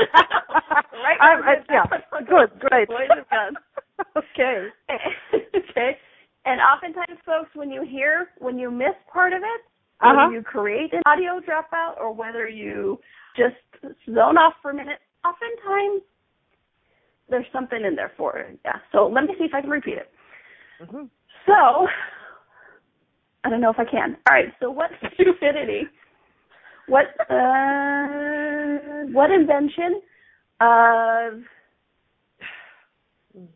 [0.92, 1.20] right?
[1.20, 1.86] I'm- I- yeah,
[2.28, 2.88] good, great.
[3.30, 3.57] And
[4.16, 4.68] okay.
[5.55, 5.99] okay.
[6.44, 9.61] And oftentimes, folks, when you hear, when you miss part of it,
[10.01, 10.14] Uh-huh.
[10.14, 13.01] whether you create an audio dropout or whether you
[13.36, 13.57] just
[14.07, 16.03] zone off for a minute, oftentimes
[17.28, 18.59] there's something in there for it.
[18.64, 18.76] Yeah.
[18.92, 20.11] So let me see if I can repeat it.
[20.82, 21.09] Mhm.
[21.47, 21.88] So,
[23.47, 24.16] I don't know if I can.
[24.28, 24.53] All right.
[24.61, 25.82] So, what stupidity?
[26.88, 30.03] What uh, what invention
[30.61, 31.42] of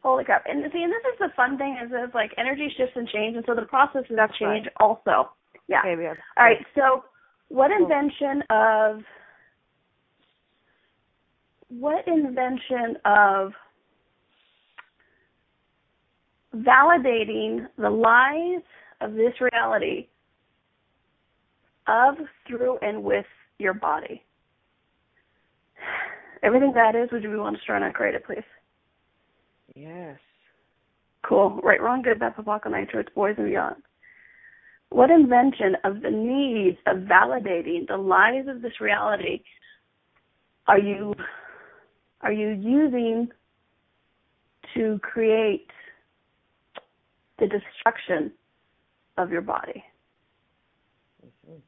[0.01, 0.45] holy crap?
[0.49, 3.35] And see, and this is the fun thing is it's like energy shifts and change,
[3.35, 5.31] and so the process is That's change also.
[5.67, 5.81] Yeah.
[5.81, 6.15] Okay, yeah.
[6.37, 6.65] All right.
[6.77, 7.05] So,
[7.49, 9.01] what invention of
[11.69, 13.53] what invention of
[16.55, 18.63] validating the lies
[19.01, 20.09] of this reality
[21.87, 22.15] of,
[22.47, 23.27] through, and with
[23.59, 24.23] your body?
[26.43, 28.39] Everything that is, would you be willing to start and create it, please?
[29.75, 30.19] Yes.
[31.23, 31.61] Cool.
[31.63, 33.77] Right, wrong, good, bad, Papaka, Nitro, it's boys and beyond.
[34.91, 39.43] What invention of the needs of validating the lies of this reality
[40.67, 41.15] are you
[42.23, 43.29] are you using
[44.75, 45.71] to create
[47.39, 48.33] the destruction
[49.21, 49.85] of your body?
[51.25, 51.59] Mm-hmm.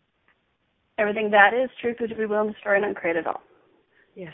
[0.99, 3.43] Everything that is truth would be willing to destroy and uncreate it all.
[4.15, 4.33] Yes.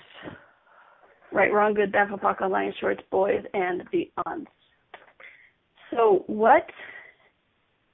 [1.31, 4.49] Right, wrong, good, bad, Papaka, Lion Shorts, boys, and beyond.
[5.91, 6.67] So, what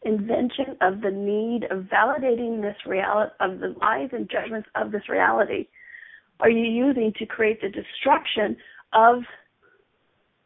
[0.04, 5.08] invention of the need of validating this reality, of the lies and judgments of this
[5.08, 5.66] reality,
[6.40, 8.56] are you using to create the destruction
[8.92, 9.22] of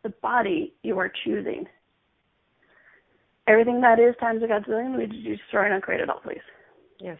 [0.02, 1.66] the body you are choosing?
[3.49, 6.42] Everything that is times a godzillion, would you destroy and uncreate it all, please?
[7.01, 7.16] Yes.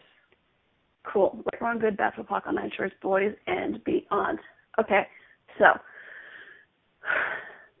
[1.03, 1.43] Cool.
[1.51, 4.37] Right, wrong, good, bad, Papak on nine shorts, boys, and beyond.
[4.79, 5.07] Okay,
[5.57, 5.65] so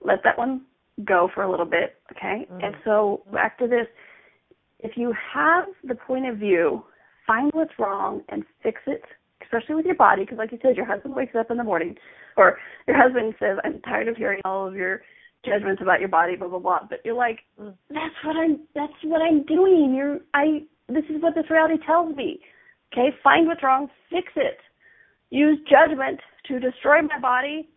[0.03, 0.61] let that one
[1.05, 2.47] go for a little bit, okay?
[2.49, 2.63] Mhm.
[2.63, 3.87] And so back to this.
[4.79, 6.83] If you have the point of view,
[7.27, 9.03] find what's wrong and fix it,
[9.41, 11.97] especially with your body, because like you said, your husband wakes up in the morning,
[12.35, 15.03] or your husband says, "I'm tired of hearing all of your
[15.45, 17.75] judgments about your body, blah blah blah." But you're like, Mm.
[17.89, 18.59] "That's what I'm.
[18.75, 19.93] That's what I'm doing.
[19.95, 20.19] You're.
[20.33, 20.63] I.
[20.87, 22.41] This is what this reality tells me."
[22.91, 24.57] Okay, find what's wrong, fix it.
[25.29, 27.69] Use judgment to destroy my body.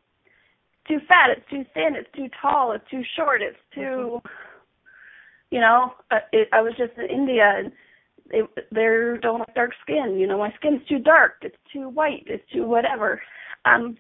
[0.89, 4.21] Too fat, it's too thin, it's too tall, it's too short, it's too.
[5.51, 7.73] You know, uh, it, I was just in India and
[8.31, 8.41] they
[8.71, 10.17] they don't have dark skin.
[10.19, 13.21] You know, my skin's too dark, it's too white, it's too whatever.
[13.67, 13.97] Um,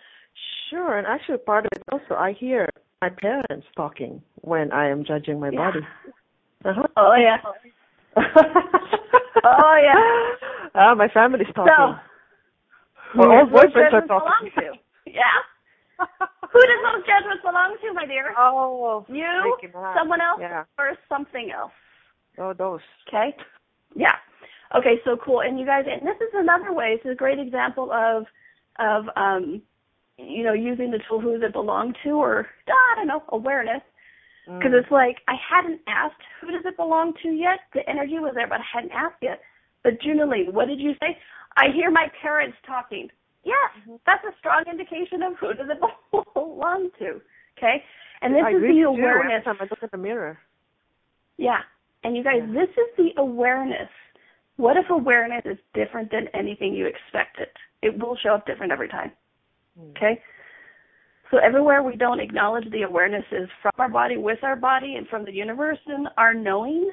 [0.71, 2.67] Sure, and actually part of it also, I hear
[3.03, 5.59] my parents talking when I am judging my Yeah.
[5.71, 5.81] body.
[6.65, 6.87] Uh-huh.
[6.97, 7.39] oh yeah,
[9.45, 10.71] Oh, yeah.
[10.75, 11.75] Ah, my family's talking.
[11.75, 14.51] so Or all boyfriends are judgments belong talking.
[14.57, 14.73] to?
[15.11, 15.39] Yeah.
[16.53, 18.33] Who does those judgments belong to, my dear?
[18.39, 19.57] Oh, You,
[19.99, 20.65] someone else, Yeah.
[20.79, 21.73] or something else?
[22.39, 22.81] Oh, those.
[23.09, 23.35] Okay.
[23.97, 24.15] Yeah.
[24.77, 25.41] Okay, so cool.
[25.41, 26.95] And you guys, and this is another way.
[26.97, 28.25] It's a great example of
[28.79, 29.61] of um
[30.27, 33.83] you know using the tool who does it belong to or I don't know awareness
[34.47, 34.81] because Mm.
[34.83, 37.61] it's like I hadn't asked who does it belong to yet.
[37.75, 39.41] The energy was there, but I hadn't asked yet.
[39.85, 41.17] But Junaline, what did you say?
[41.57, 43.09] I hear my parents talking.
[43.45, 43.97] Yes, Mm-hmm.
[44.07, 45.79] that's a strong indication of who does it
[46.35, 47.21] belong to.
[47.59, 47.83] Okay,
[48.21, 49.45] and this I is the do every awareness.
[49.45, 50.39] time I look in the mirror.
[51.39, 51.61] Yeah,
[52.05, 52.53] and you guys, Yeah.
[52.53, 53.89] this is the awareness.
[54.57, 57.49] What if awareness is different than anything you expected?
[57.83, 59.13] It will show up different every time.
[59.79, 59.91] Mm.
[59.91, 60.21] Okay?
[61.31, 65.25] So everywhere we don't acknowledge the awarenesses from our body, with our body, and from
[65.25, 66.91] the universe and our knowing,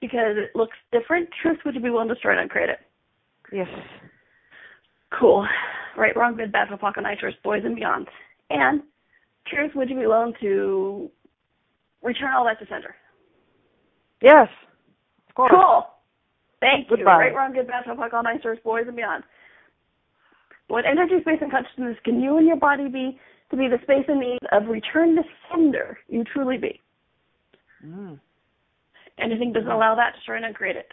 [0.00, 2.78] because it looks different, truth, would you be willing to destroy it and create it?
[3.52, 3.66] Yes.
[5.18, 5.46] Cool.
[5.96, 8.06] Right, wrong, good, bad, Papaka, nitrous, boys and beyond.
[8.48, 8.82] And
[9.48, 11.10] truth, would you be willing to
[12.02, 12.94] return all that to center?
[14.22, 14.46] Yes.
[15.28, 15.52] Of course.
[15.52, 15.86] Cool.
[16.60, 16.98] Thank you.
[16.98, 17.16] Goodbye.
[17.16, 19.24] Right, wrong, good, bad, all nice, boys and beyond.
[20.70, 23.18] What energy, space, and consciousness can you and your body be
[23.50, 26.80] to be the space and need of return to sender you truly be?
[27.84, 28.20] Mm.
[29.18, 30.86] Anything doesn't allow that, destroy and uncreate it.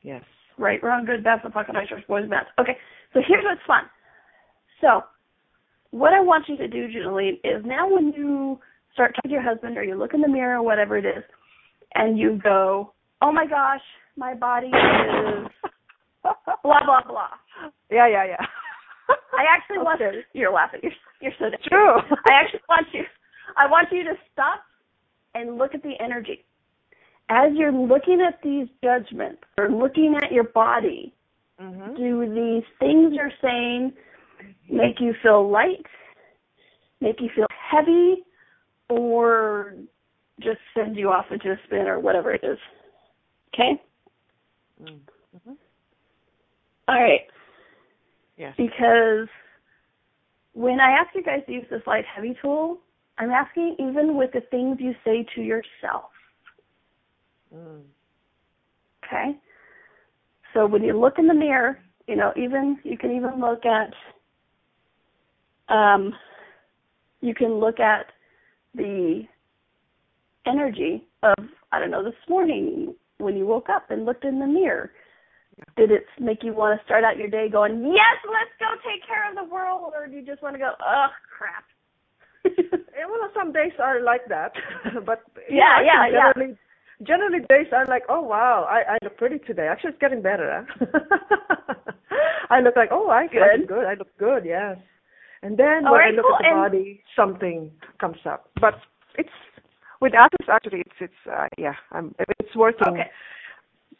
[0.00, 0.22] Yes.
[0.56, 2.46] Right, wrong, good, bad, fuck, all nice, boys and beyond.
[2.58, 2.78] Okay,
[3.12, 3.82] so here's what's fun.
[4.80, 5.02] So,
[5.90, 8.58] what I want you to do, Julie, is now when you
[8.94, 11.24] start talking to your husband or you look in the mirror or whatever it is,
[11.94, 13.82] and you go, oh my gosh,
[14.16, 15.70] my body is
[16.62, 17.28] blah blah blah.
[17.90, 18.46] Yeah, yeah, yeah.
[19.08, 20.24] I actually want Okay.
[20.34, 20.80] you're laughing.
[20.82, 21.46] You're you're so.
[21.68, 21.96] True.
[22.26, 23.02] I actually want you
[23.56, 24.60] I want you to stop
[25.34, 26.44] and look at the energy.
[27.30, 31.14] As you're looking at these judgments or looking at your body,
[31.60, 31.96] Mhm.
[31.96, 33.92] do these things you're saying
[34.68, 35.86] make you feel light,
[37.00, 38.24] make you feel heavy,
[38.88, 39.74] or
[40.40, 42.58] just send you off into a spin or whatever it is?
[43.52, 43.82] Okay?
[44.82, 45.00] Mm.
[46.88, 47.20] All right.
[48.36, 48.54] Yes.
[48.56, 49.28] Because
[50.54, 52.78] when I ask you guys to use this light heavy tool,
[53.18, 56.10] I'm asking even with the things you say to yourself.
[57.54, 57.82] Mm.
[59.04, 59.38] Okay?
[60.54, 63.92] So when you look in the mirror, you know, even you can even look at
[65.68, 66.14] um
[67.20, 68.06] you can look at
[68.74, 69.24] the
[70.46, 71.34] energy of
[71.70, 74.92] I don't know, this morning when you woke up and looked in the mirror.
[75.76, 79.06] Did it make you want to start out your day going, Yes, let's go take
[79.06, 81.64] care of the world or do you just want to go, Ugh crap.
[82.44, 84.52] Yeah, well, some days are like that,
[85.06, 86.32] but Yeah, yeah, yeah.
[86.32, 86.56] generally,
[87.06, 89.68] generally days are like, oh wow, I I look pretty today.
[89.68, 90.66] Actually, it's getting better.
[90.80, 90.98] Huh?
[92.50, 93.68] I look like, oh, I Good.
[93.68, 93.84] good.
[93.86, 94.44] I look good.
[94.44, 94.78] Yes.
[95.42, 96.36] And then All when right, I look cool.
[96.36, 98.50] at the And- body, something comes up.
[98.60, 98.74] But
[99.16, 99.28] it's
[100.00, 103.10] with Atlas actually, it's it's uh, yeah, I'm it's working Okay.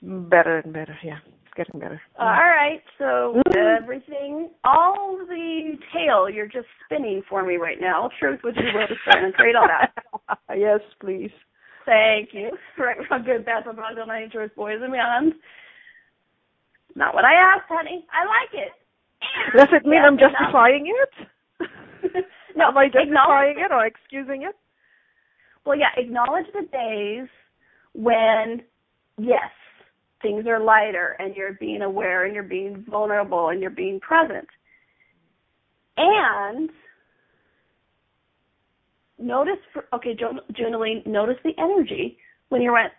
[0.03, 0.97] Better and better.
[1.03, 2.01] Yeah, it's getting better.
[2.19, 3.83] All right, so Mhm.
[3.83, 8.09] everything, all the tail, you're just spinning for me right now.
[8.19, 9.93] Truth, would you be willing to start and create all that?
[10.57, 11.33] yes, please.
[11.85, 12.57] Thank you.
[12.77, 15.35] Right, wrong, good, bad, from Boggle, I enjoy Boys, and Beyond.
[16.95, 18.07] Not what I asked, honey.
[18.13, 18.73] I like it.
[19.57, 21.29] Does it mean yes, I'm justifying it?
[22.57, 24.55] no, Am I justifying it or excusing it?
[25.65, 27.29] Well, yeah, acknowledge the days
[27.95, 28.63] when,
[29.19, 29.51] yes,
[30.23, 34.47] things are lighter and you're being aware and you're being vulnerable and you're being present.
[35.97, 36.71] And
[39.19, 42.93] notice, for, okay, Jo- Junaline, notice the energy when you went,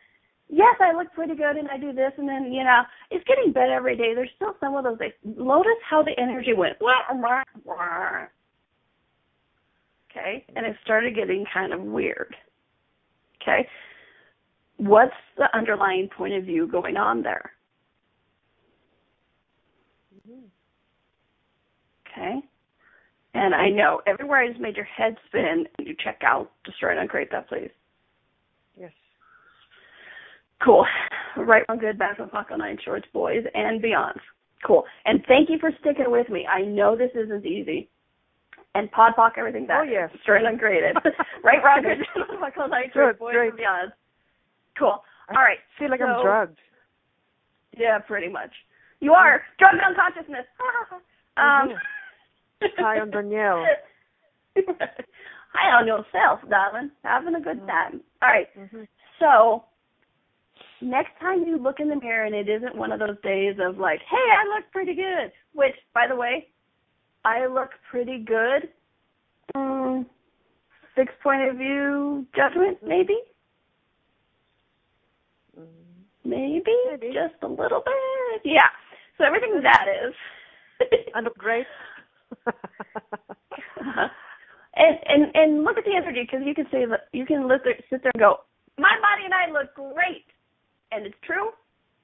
[0.49, 3.51] yes, I look pretty good and I do this and then, you know, it's getting
[3.51, 4.13] better every day.
[4.15, 5.13] There's still some of those days.
[5.23, 6.77] Notice how the energy went.
[10.11, 12.35] Okay, and it started getting kind of weird.
[13.41, 13.67] Okay.
[14.79, 17.51] What's the underlying point of view going on there?
[22.07, 22.39] Okay.
[23.33, 26.91] And I know everywhere I just made your head spin and you check out, destroy
[26.91, 27.69] and uncreate that, please.
[28.79, 28.91] Yes.
[30.63, 30.85] Cool.
[31.37, 34.17] Right, wrong, good, bad, from Paco Nine Shorts, boys, and beyond.
[34.65, 34.83] Cool.
[35.05, 36.47] And thank you for sticking with me.
[36.47, 37.89] I know this isn't easy.
[38.75, 39.81] And pod pock everything back.
[39.87, 40.09] Oh, yes.
[40.13, 40.95] Destroy and uncreated.
[41.43, 42.05] right, wrong, good,
[42.41, 43.49] Paco Nine Shorts, boys, great.
[43.49, 43.91] and beyond.
[44.79, 45.03] Cool.
[45.27, 45.59] I All right.
[45.77, 46.57] feel like I'm drugged.
[47.77, 48.51] Yeah, pretty much.
[49.01, 50.45] You are drugged unconsciousness.
[51.37, 51.69] um,
[52.77, 53.65] Hi, I'm Danielle.
[55.53, 56.91] Hi on yourself, darling.
[57.03, 58.01] Having a good time.
[58.21, 58.47] All right.
[58.57, 58.87] Mhm.
[59.19, 59.65] So
[60.81, 63.77] next time you look in the mirror and it isn't one of those days of
[63.77, 65.31] like, hey, I look pretty good.
[65.53, 66.47] Which, by the way,
[67.25, 68.69] I look pretty good.
[69.55, 70.05] Um,
[70.95, 73.17] six point of view judgment, maybe.
[76.25, 77.07] Maybe, Maybe.
[77.13, 78.41] just a little bit.
[78.43, 78.67] Yeah.
[79.17, 80.13] So everything that is
[81.15, 81.65] I look great.
[82.47, 84.07] uh-huh.
[84.75, 87.61] And and and look at the energy because you can say that you can sit
[87.63, 88.37] there, sit there and go,
[88.77, 90.25] my body and I look great,
[90.91, 91.49] and it's true,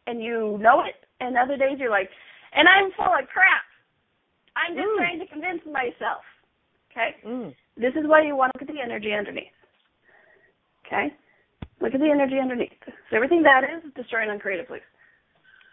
[0.07, 0.95] and you know it.
[1.21, 2.09] And other days you're like,
[2.53, 3.63] and I'm full of crap.
[4.57, 4.97] I'm just Mm.
[4.97, 6.23] trying to convince myself.
[6.91, 7.15] Okay.
[7.25, 7.53] Mm.
[7.77, 9.51] This is why you want to look at the energy underneath.
[10.87, 11.13] Okay?
[11.81, 12.71] Look at the energy underneath.
[12.87, 14.81] So everything that is, destroy and uncreate please.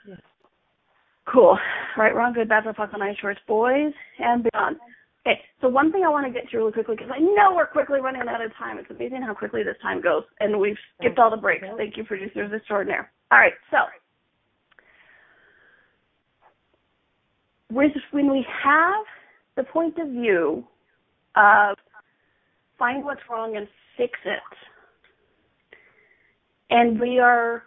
[0.07, 0.19] Yes.
[1.27, 1.59] Cool.
[1.97, 4.77] Right, wrong, good, bad, fuck on ice shorts, boys, and beyond.
[5.25, 7.67] Okay, so one thing I want to get to really quickly, because I know we're
[7.67, 8.79] quickly running out of time.
[8.79, 10.25] It's amazing how quickly this time goes.
[10.41, 11.65] And we've skipped all the breaks.
[11.77, 13.13] Thank you, producers extraordinaire.
[13.31, 13.79] All right, so
[17.71, 19.05] with- when we have
[19.55, 20.67] the point of view
[21.37, 21.79] of
[22.79, 24.43] find what's wrong and fix it,
[26.73, 27.65] and we are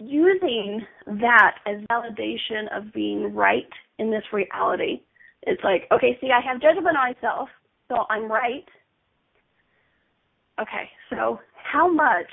[0.00, 3.68] using that as validation of being right
[4.00, 5.00] in this reality.
[5.42, 7.48] It's like, okay, see, I have judgment on myself,
[7.88, 8.64] so I'm right.
[10.60, 12.26] Okay, so how much,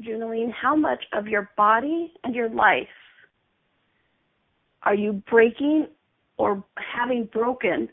[0.00, 2.88] Junaline, how much of your body and your life
[4.84, 5.86] are you breaking
[6.38, 6.64] or
[6.96, 7.90] having broken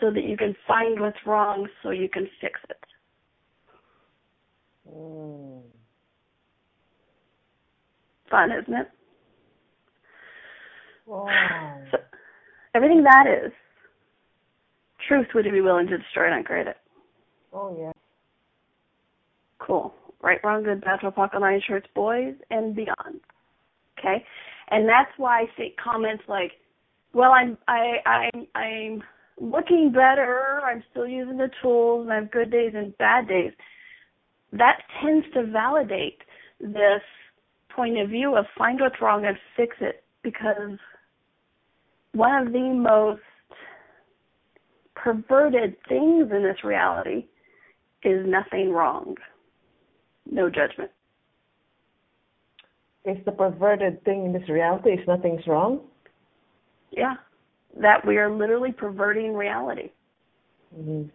[0.00, 2.78] so that you can find what's wrong so you can fix it?
[4.92, 5.62] Mm.
[8.30, 8.88] Fun, isn't it?
[11.06, 11.80] Wow.
[11.90, 11.98] So,
[12.74, 13.52] everything that is,
[15.08, 16.76] truth would you be willing to destroy and uncreate it?
[17.52, 17.92] Oh yeah.
[19.58, 19.92] Cool.
[20.22, 23.20] Right, wrong, good, bad, pocket line shirts, boys, and beyond.
[23.98, 24.24] Okay?
[24.70, 26.52] And that's why I say comments like,
[27.12, 29.02] well, I'm, I, I'm, I'm
[29.40, 33.52] looking better, I'm still using the tools, and I have good days and bad days.
[34.52, 36.18] That tends to validate
[36.60, 37.02] this
[37.74, 40.78] point of view of find what's wrong and fix it because
[42.12, 43.22] one of the most
[44.94, 47.26] perverted things in this reality
[48.02, 49.16] is nothing wrong.
[50.30, 50.90] No judgment.
[53.04, 55.80] It's the perverted thing in this reality is nothing's wrong.
[56.90, 57.14] Yeah.
[57.80, 59.90] That we are literally perverting reality.
[60.76, 61.08] Mm-hmm.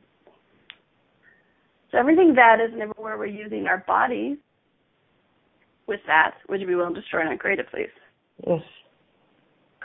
[1.96, 4.38] So everything that is and everywhere we're using our bodies
[5.88, 7.88] with that, would you be willing to destroy and uncreate it, please?
[8.46, 8.60] Yes.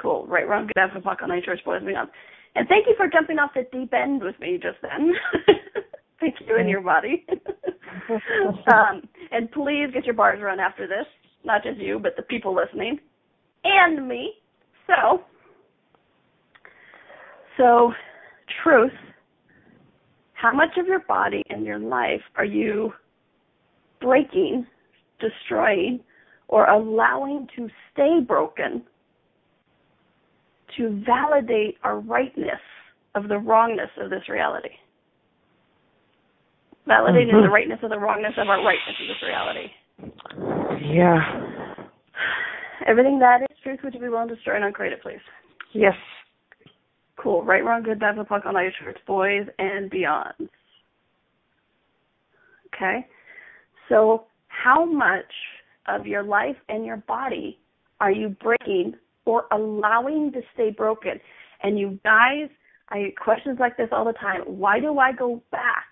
[0.02, 0.26] Cool.
[0.26, 2.08] Right, wrong, good after puck on night church boys me on.
[2.56, 5.12] And thank you for jumping off the deep end with me just then.
[6.20, 7.24] thank you and your body.
[8.74, 11.06] um, and please get your bars run after this.
[11.44, 12.98] Not just you, but the people listening.
[13.62, 14.32] And me.
[14.88, 15.20] So
[17.56, 17.92] so
[18.64, 18.90] truth,
[20.40, 22.92] how much of your body and your life are you
[24.00, 24.66] breaking,
[25.20, 26.00] destroying,
[26.48, 28.82] or allowing to stay broken
[30.76, 32.60] to validate our rightness
[33.14, 34.70] of the wrongness of this reality.
[36.88, 37.42] Validating Mhm.
[37.42, 39.70] the rightness of the wrongness of our rightness of this reality.
[40.80, 41.22] Yeah.
[42.86, 45.20] Everything that is truth, would you be willing to destroy and uncreate it, please?
[45.72, 45.96] Yes.
[47.22, 47.44] Cool.
[47.44, 50.48] Right, wrong, good, bad, puck on ice shirts, boys and beyond.
[52.74, 53.06] Okay?
[53.88, 55.30] So, how much
[55.86, 57.58] of your life and your body
[58.00, 58.94] are you breaking
[59.26, 61.20] or allowing to stay broken?
[61.62, 62.48] And you guys,
[62.88, 64.40] I get questions like this all the time.
[64.46, 65.84] Why do I go back?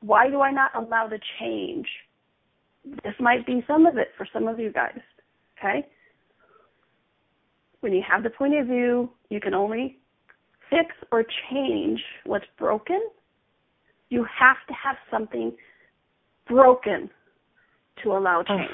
[0.00, 1.86] Why do I not allow the change?
[3.04, 4.98] This might be some of it for some of you guys.
[5.58, 5.86] Okay?
[7.80, 9.99] When you have the point of view, you can only
[10.70, 13.00] fix or change what's broken.
[14.08, 15.52] You have to have something
[16.48, 17.10] broken
[18.02, 18.68] to allow change.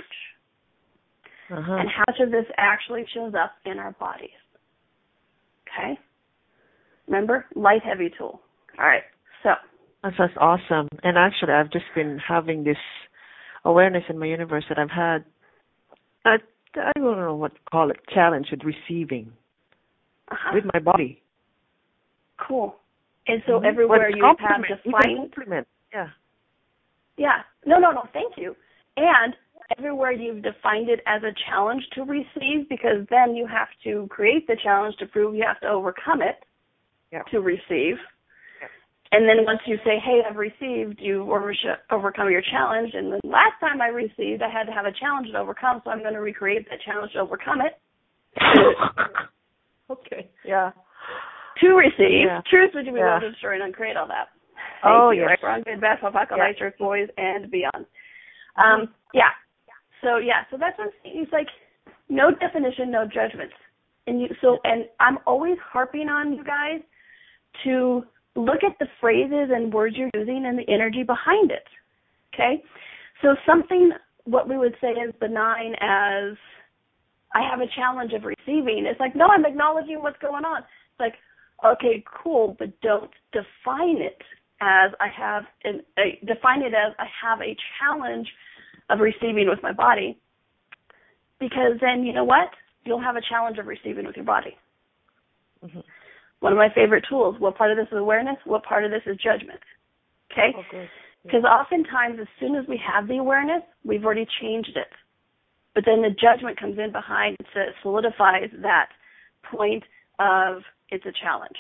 [1.51, 1.75] Uh-huh.
[1.75, 4.31] And how much of this actually shows up in our bodies.
[5.63, 5.99] Okay?
[7.07, 7.47] Remember?
[7.55, 8.41] Light heavy tool.
[8.79, 9.03] All right.
[9.43, 9.51] So,
[10.03, 10.89] That's, that's awesome.
[11.03, 12.77] And actually, I've just been having this
[13.65, 15.25] awareness in my universe that I've had.
[16.25, 16.37] I
[16.77, 17.99] I don't know what to call it.
[18.13, 19.33] Challenge with receiving
[20.31, 20.53] uh-huh.
[20.55, 21.23] with my body.
[22.47, 22.77] Cool.
[23.29, 23.67] And so Mhm.
[23.67, 25.69] everywhere you have even defined compliment.
[25.93, 26.09] Yeah.
[27.17, 27.43] Yeah.
[27.65, 28.03] No, no, no.
[28.13, 28.57] Thank you.
[28.97, 29.37] And
[29.77, 34.47] everywhere you've defined it as a challenge to receive, because then you have to create
[34.47, 36.45] the challenge to prove you have to overcome it
[37.11, 37.23] Yeah.
[37.25, 38.01] to receive.
[38.61, 38.69] Yeah.
[39.13, 41.55] And then once you say, "Hey, I've received," you over-
[41.91, 42.95] overcome your challenge.
[42.95, 45.91] And the last time I received, I had to have a challenge to overcome, so
[45.91, 47.79] I'm going to recreate that challenge to overcome it.
[49.91, 50.29] okay.
[50.45, 50.73] Yeah.
[51.61, 52.27] To receive.
[52.27, 52.41] Yeah.
[52.49, 53.07] Truth, would you be Yeah.
[53.07, 54.29] willing to destroy and uncreate all that?
[54.83, 55.23] Thank Oh, you.
[55.23, 55.29] yes.
[55.29, 56.53] Right, wrong, good, bad, fuck, Yeah.
[56.53, 57.87] shirts, boys, and beyond.
[58.57, 59.31] Um, yeah.
[60.03, 61.23] So yeah, so that's what I'm saying.
[61.23, 61.49] It's like
[62.09, 63.55] no definition, no judgments.
[64.07, 66.83] And you so and I'm always harping on you guys
[67.65, 71.67] to look at the phrases and words you're using and the energy behind it.
[72.35, 72.63] Okay?
[73.23, 73.93] So something
[74.25, 76.37] what we would say is benign as
[77.35, 78.87] I have a challenge of receiving.
[78.87, 80.59] It's like, no, I'm acknowledging what's going on.
[80.59, 81.15] It's like,
[81.65, 84.23] okay, cool, but don't define it
[84.61, 88.29] as I have an, a, define it as I have a challenge
[88.89, 90.19] of receiving with my body.
[91.39, 92.49] Because then you know what?
[92.85, 94.57] You'll have a challenge of receiving with your body.
[95.65, 95.81] Mm-hmm.
[96.41, 97.37] One of my favorite tools.
[97.39, 98.37] What part of this is awareness?
[98.45, 99.61] What part of this is judgment?
[100.33, 100.53] Okay?
[101.23, 104.89] Because oh, oftentimes, as soon as we have the awareness, we've already changed it.
[105.75, 108.89] But then the judgment comes in behind to solidifies that
[109.51, 109.83] point
[110.19, 111.57] of it's a challenge.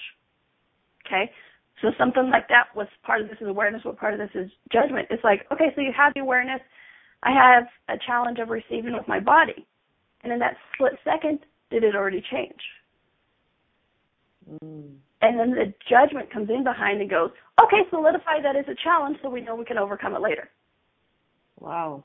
[1.06, 1.30] Okay?
[1.82, 4.50] So something like that, was part of this is awareness, what part of this is
[4.72, 5.08] judgment.
[5.10, 6.60] It's like, okay, so you have the awareness.
[7.22, 9.66] I have a challenge of receiving with my body.
[10.22, 11.40] And in that split second,
[11.70, 12.60] did it already change?
[14.50, 14.94] Mm.
[15.22, 17.30] And then the judgment comes in behind and goes,
[17.62, 20.48] okay, solidify that as a challenge so we know we can overcome it later.
[21.58, 22.04] Wow.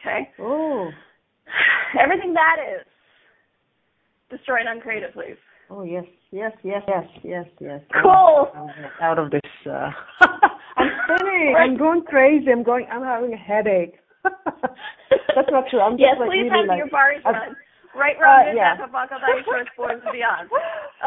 [0.00, 0.30] Okay?
[0.38, 0.90] Oh.
[2.00, 2.86] Everything that is,
[4.30, 5.36] destroy and uncreate it, please.
[5.70, 7.80] Oh yes, yes, yes, yes, yes, yes.
[8.02, 8.52] Cool.
[8.54, 8.70] I'm,
[9.02, 9.50] out of this.
[9.66, 9.90] Uh,
[10.76, 11.54] I'm spinning.
[11.54, 11.62] Right.
[11.62, 12.50] I'm going crazy.
[12.50, 12.86] I'm going.
[12.90, 13.94] I'm having a headache.
[14.22, 15.80] That's not true.
[15.80, 17.56] I'm just yes, like please really have like, your bars run.
[17.96, 18.76] Right, Ron, uh, yeah.
[19.48, 20.50] First Boys and Beyond.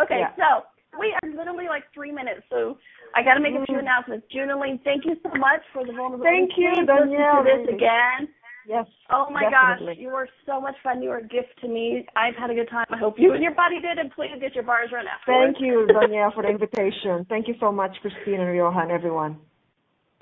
[0.04, 0.34] Okay, yeah.
[0.34, 0.66] so
[0.98, 2.78] we are literally like three minutes, so
[3.14, 3.86] I got to make a few mm.
[3.86, 4.26] announcements.
[4.34, 6.50] Junaline, thank you so much for the vulnerability.
[6.50, 7.46] Thank you, Danielle.
[7.46, 8.28] Listen to this again.
[8.70, 8.86] Yes.
[9.10, 9.96] Oh my definitely.
[9.96, 11.02] gosh, you were so much fun.
[11.02, 12.06] You were a gift to me.
[12.16, 12.86] I've had a good time.
[12.92, 15.58] I hope you and your buddy did, and please get your bars run afterwards.
[15.58, 17.26] Thank you, Danielle, for the invitation.
[17.28, 19.40] Thank you so much, Christine and Johan, everyone.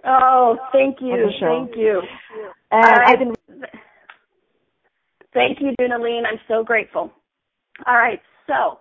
[0.05, 2.01] Oh, thank you, thank you.
[2.71, 3.09] And right.
[3.09, 3.35] I've been.
[5.33, 6.23] Thank you, Junaline.
[6.25, 7.11] I'm so grateful.
[7.85, 8.79] All right, so,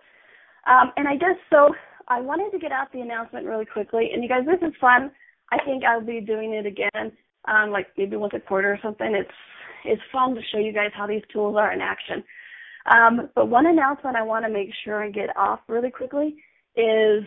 [0.71, 1.75] um, and I just so
[2.07, 5.11] I wanted to get out the announcement really quickly, and you guys, this is fun.
[5.51, 7.11] I think I'll be doing it again,
[7.49, 9.13] um, like maybe once a quarter or something.
[9.13, 9.29] It's
[9.87, 12.23] it's fun to show you guys how these tools are in action.
[12.87, 16.37] Um, but one announcement I want to make sure and get off really quickly
[16.77, 17.25] is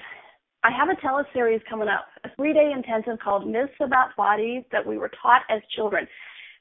[0.64, 4.98] I have a teleseries coming up, a three-day intensive called Myths About Bodies that we
[4.98, 6.08] were taught as children.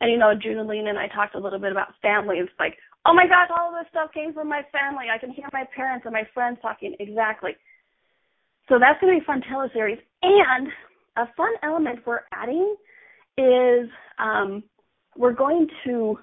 [0.01, 2.37] And you know, Junaline and I talked a little bit about family.
[2.39, 2.77] It's like,
[3.07, 5.07] oh my gosh, all of this stuff came from my family.
[5.13, 7.53] I can hear my parents and my friends talking exactly.
[8.69, 9.99] So that's going to be a fun teleseries.
[10.23, 10.69] And
[11.17, 12.77] a fun element we're adding
[13.37, 13.89] is
[14.19, 14.63] um,
[15.19, 16.17] we're going to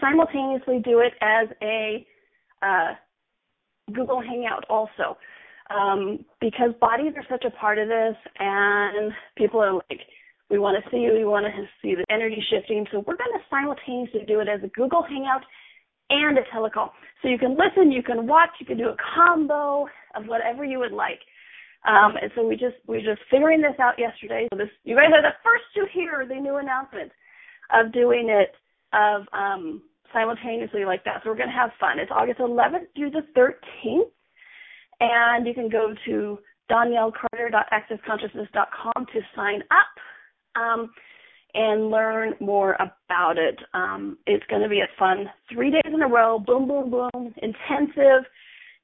[0.00, 2.06] simultaneously do it as a
[2.62, 2.94] uh,
[3.92, 5.18] Google Hangout also.
[5.68, 10.00] Um, because bodies are such a part of this, and people are like,
[10.50, 12.86] we want to see you, we want to see the energy shifting.
[12.90, 15.44] So we're going to simultaneously do it as a Google Hangout
[16.08, 16.90] and a telecall.
[17.20, 20.78] So you can listen, you can watch, you can do a combo of whatever you
[20.78, 21.20] would like.
[21.86, 24.48] Um, and so we just we're just figuring this out yesterday.
[24.50, 27.12] So this you guys are the first to hear the new announcement
[27.70, 28.54] of doing it
[28.92, 31.22] of um, simultaneously like that.
[31.22, 31.98] So we're going to have fun.
[31.98, 34.10] It's August 11th through the 13th,
[35.00, 36.38] and you can go to
[36.70, 39.86] daniellecarter.accessconsciousness.com to sign up
[40.60, 40.90] um,
[41.54, 43.58] and learn more about it.
[43.74, 47.34] Um, it's going to be a fun three days in a row, boom, boom, boom,
[47.42, 48.24] intensive.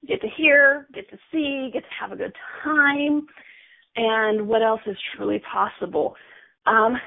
[0.00, 3.26] You get to hear, get to see, get to have a good time,
[3.96, 6.14] and what else is truly possible.
[6.66, 6.98] Um,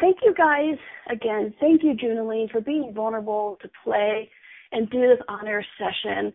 [0.00, 0.76] thank you guys
[1.10, 1.54] again.
[1.60, 4.30] Thank you, Junaline, for being vulnerable to play
[4.72, 6.32] and do this honor session.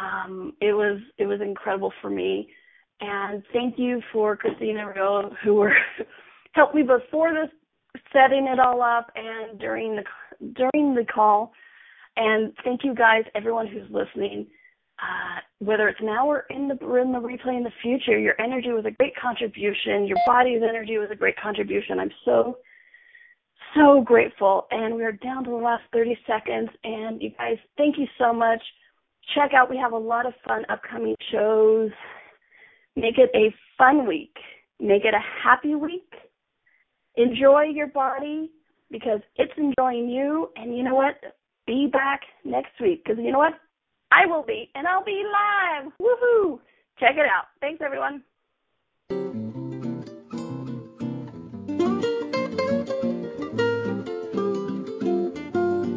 [0.00, 2.48] Um, it was it was incredible for me,
[3.00, 5.68] and thank you for Christina Rio who
[6.52, 7.50] helped me before this
[8.12, 10.04] setting it all up and during the
[10.54, 11.52] during the call.
[12.16, 14.46] And thank you guys, everyone who's listening.
[14.98, 18.68] Uh, whether it's now or in the in the replay in the future, your energy
[18.68, 20.06] was a great contribution.
[20.06, 21.98] Your body's energy was a great contribution.
[21.98, 22.58] I'm so
[23.74, 24.66] so grateful.
[24.70, 26.70] And we're down to the last 30 seconds.
[26.84, 28.62] And you guys, thank you so much.
[29.34, 31.90] Check out, we have a lot of fun upcoming shows.
[32.96, 34.36] Make it a fun week.
[34.80, 36.12] Make it a happy week.
[37.16, 38.50] Enjoy your body
[38.90, 40.50] because it's enjoying you.
[40.56, 41.14] And you know what?
[41.66, 43.54] Be back next week because you know what?
[44.12, 45.92] I will be, and I'll be live.
[46.00, 46.58] Woohoo!
[47.00, 47.46] Check it out.
[47.60, 48.22] Thanks, everyone.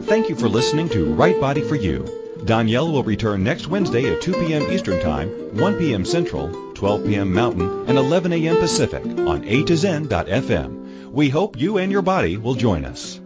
[0.06, 2.06] Thank you for listening to Right Body for You.
[2.46, 4.72] Danielle will return next Wednesday at 2 p.m.
[4.72, 6.06] Eastern Time, 1 p.m.
[6.06, 7.34] Central, 12 p.m.
[7.34, 8.58] Mountain, and 11 a.m.
[8.58, 11.10] Pacific on A to Zen.fm.
[11.10, 13.20] We hope you and your body will join us.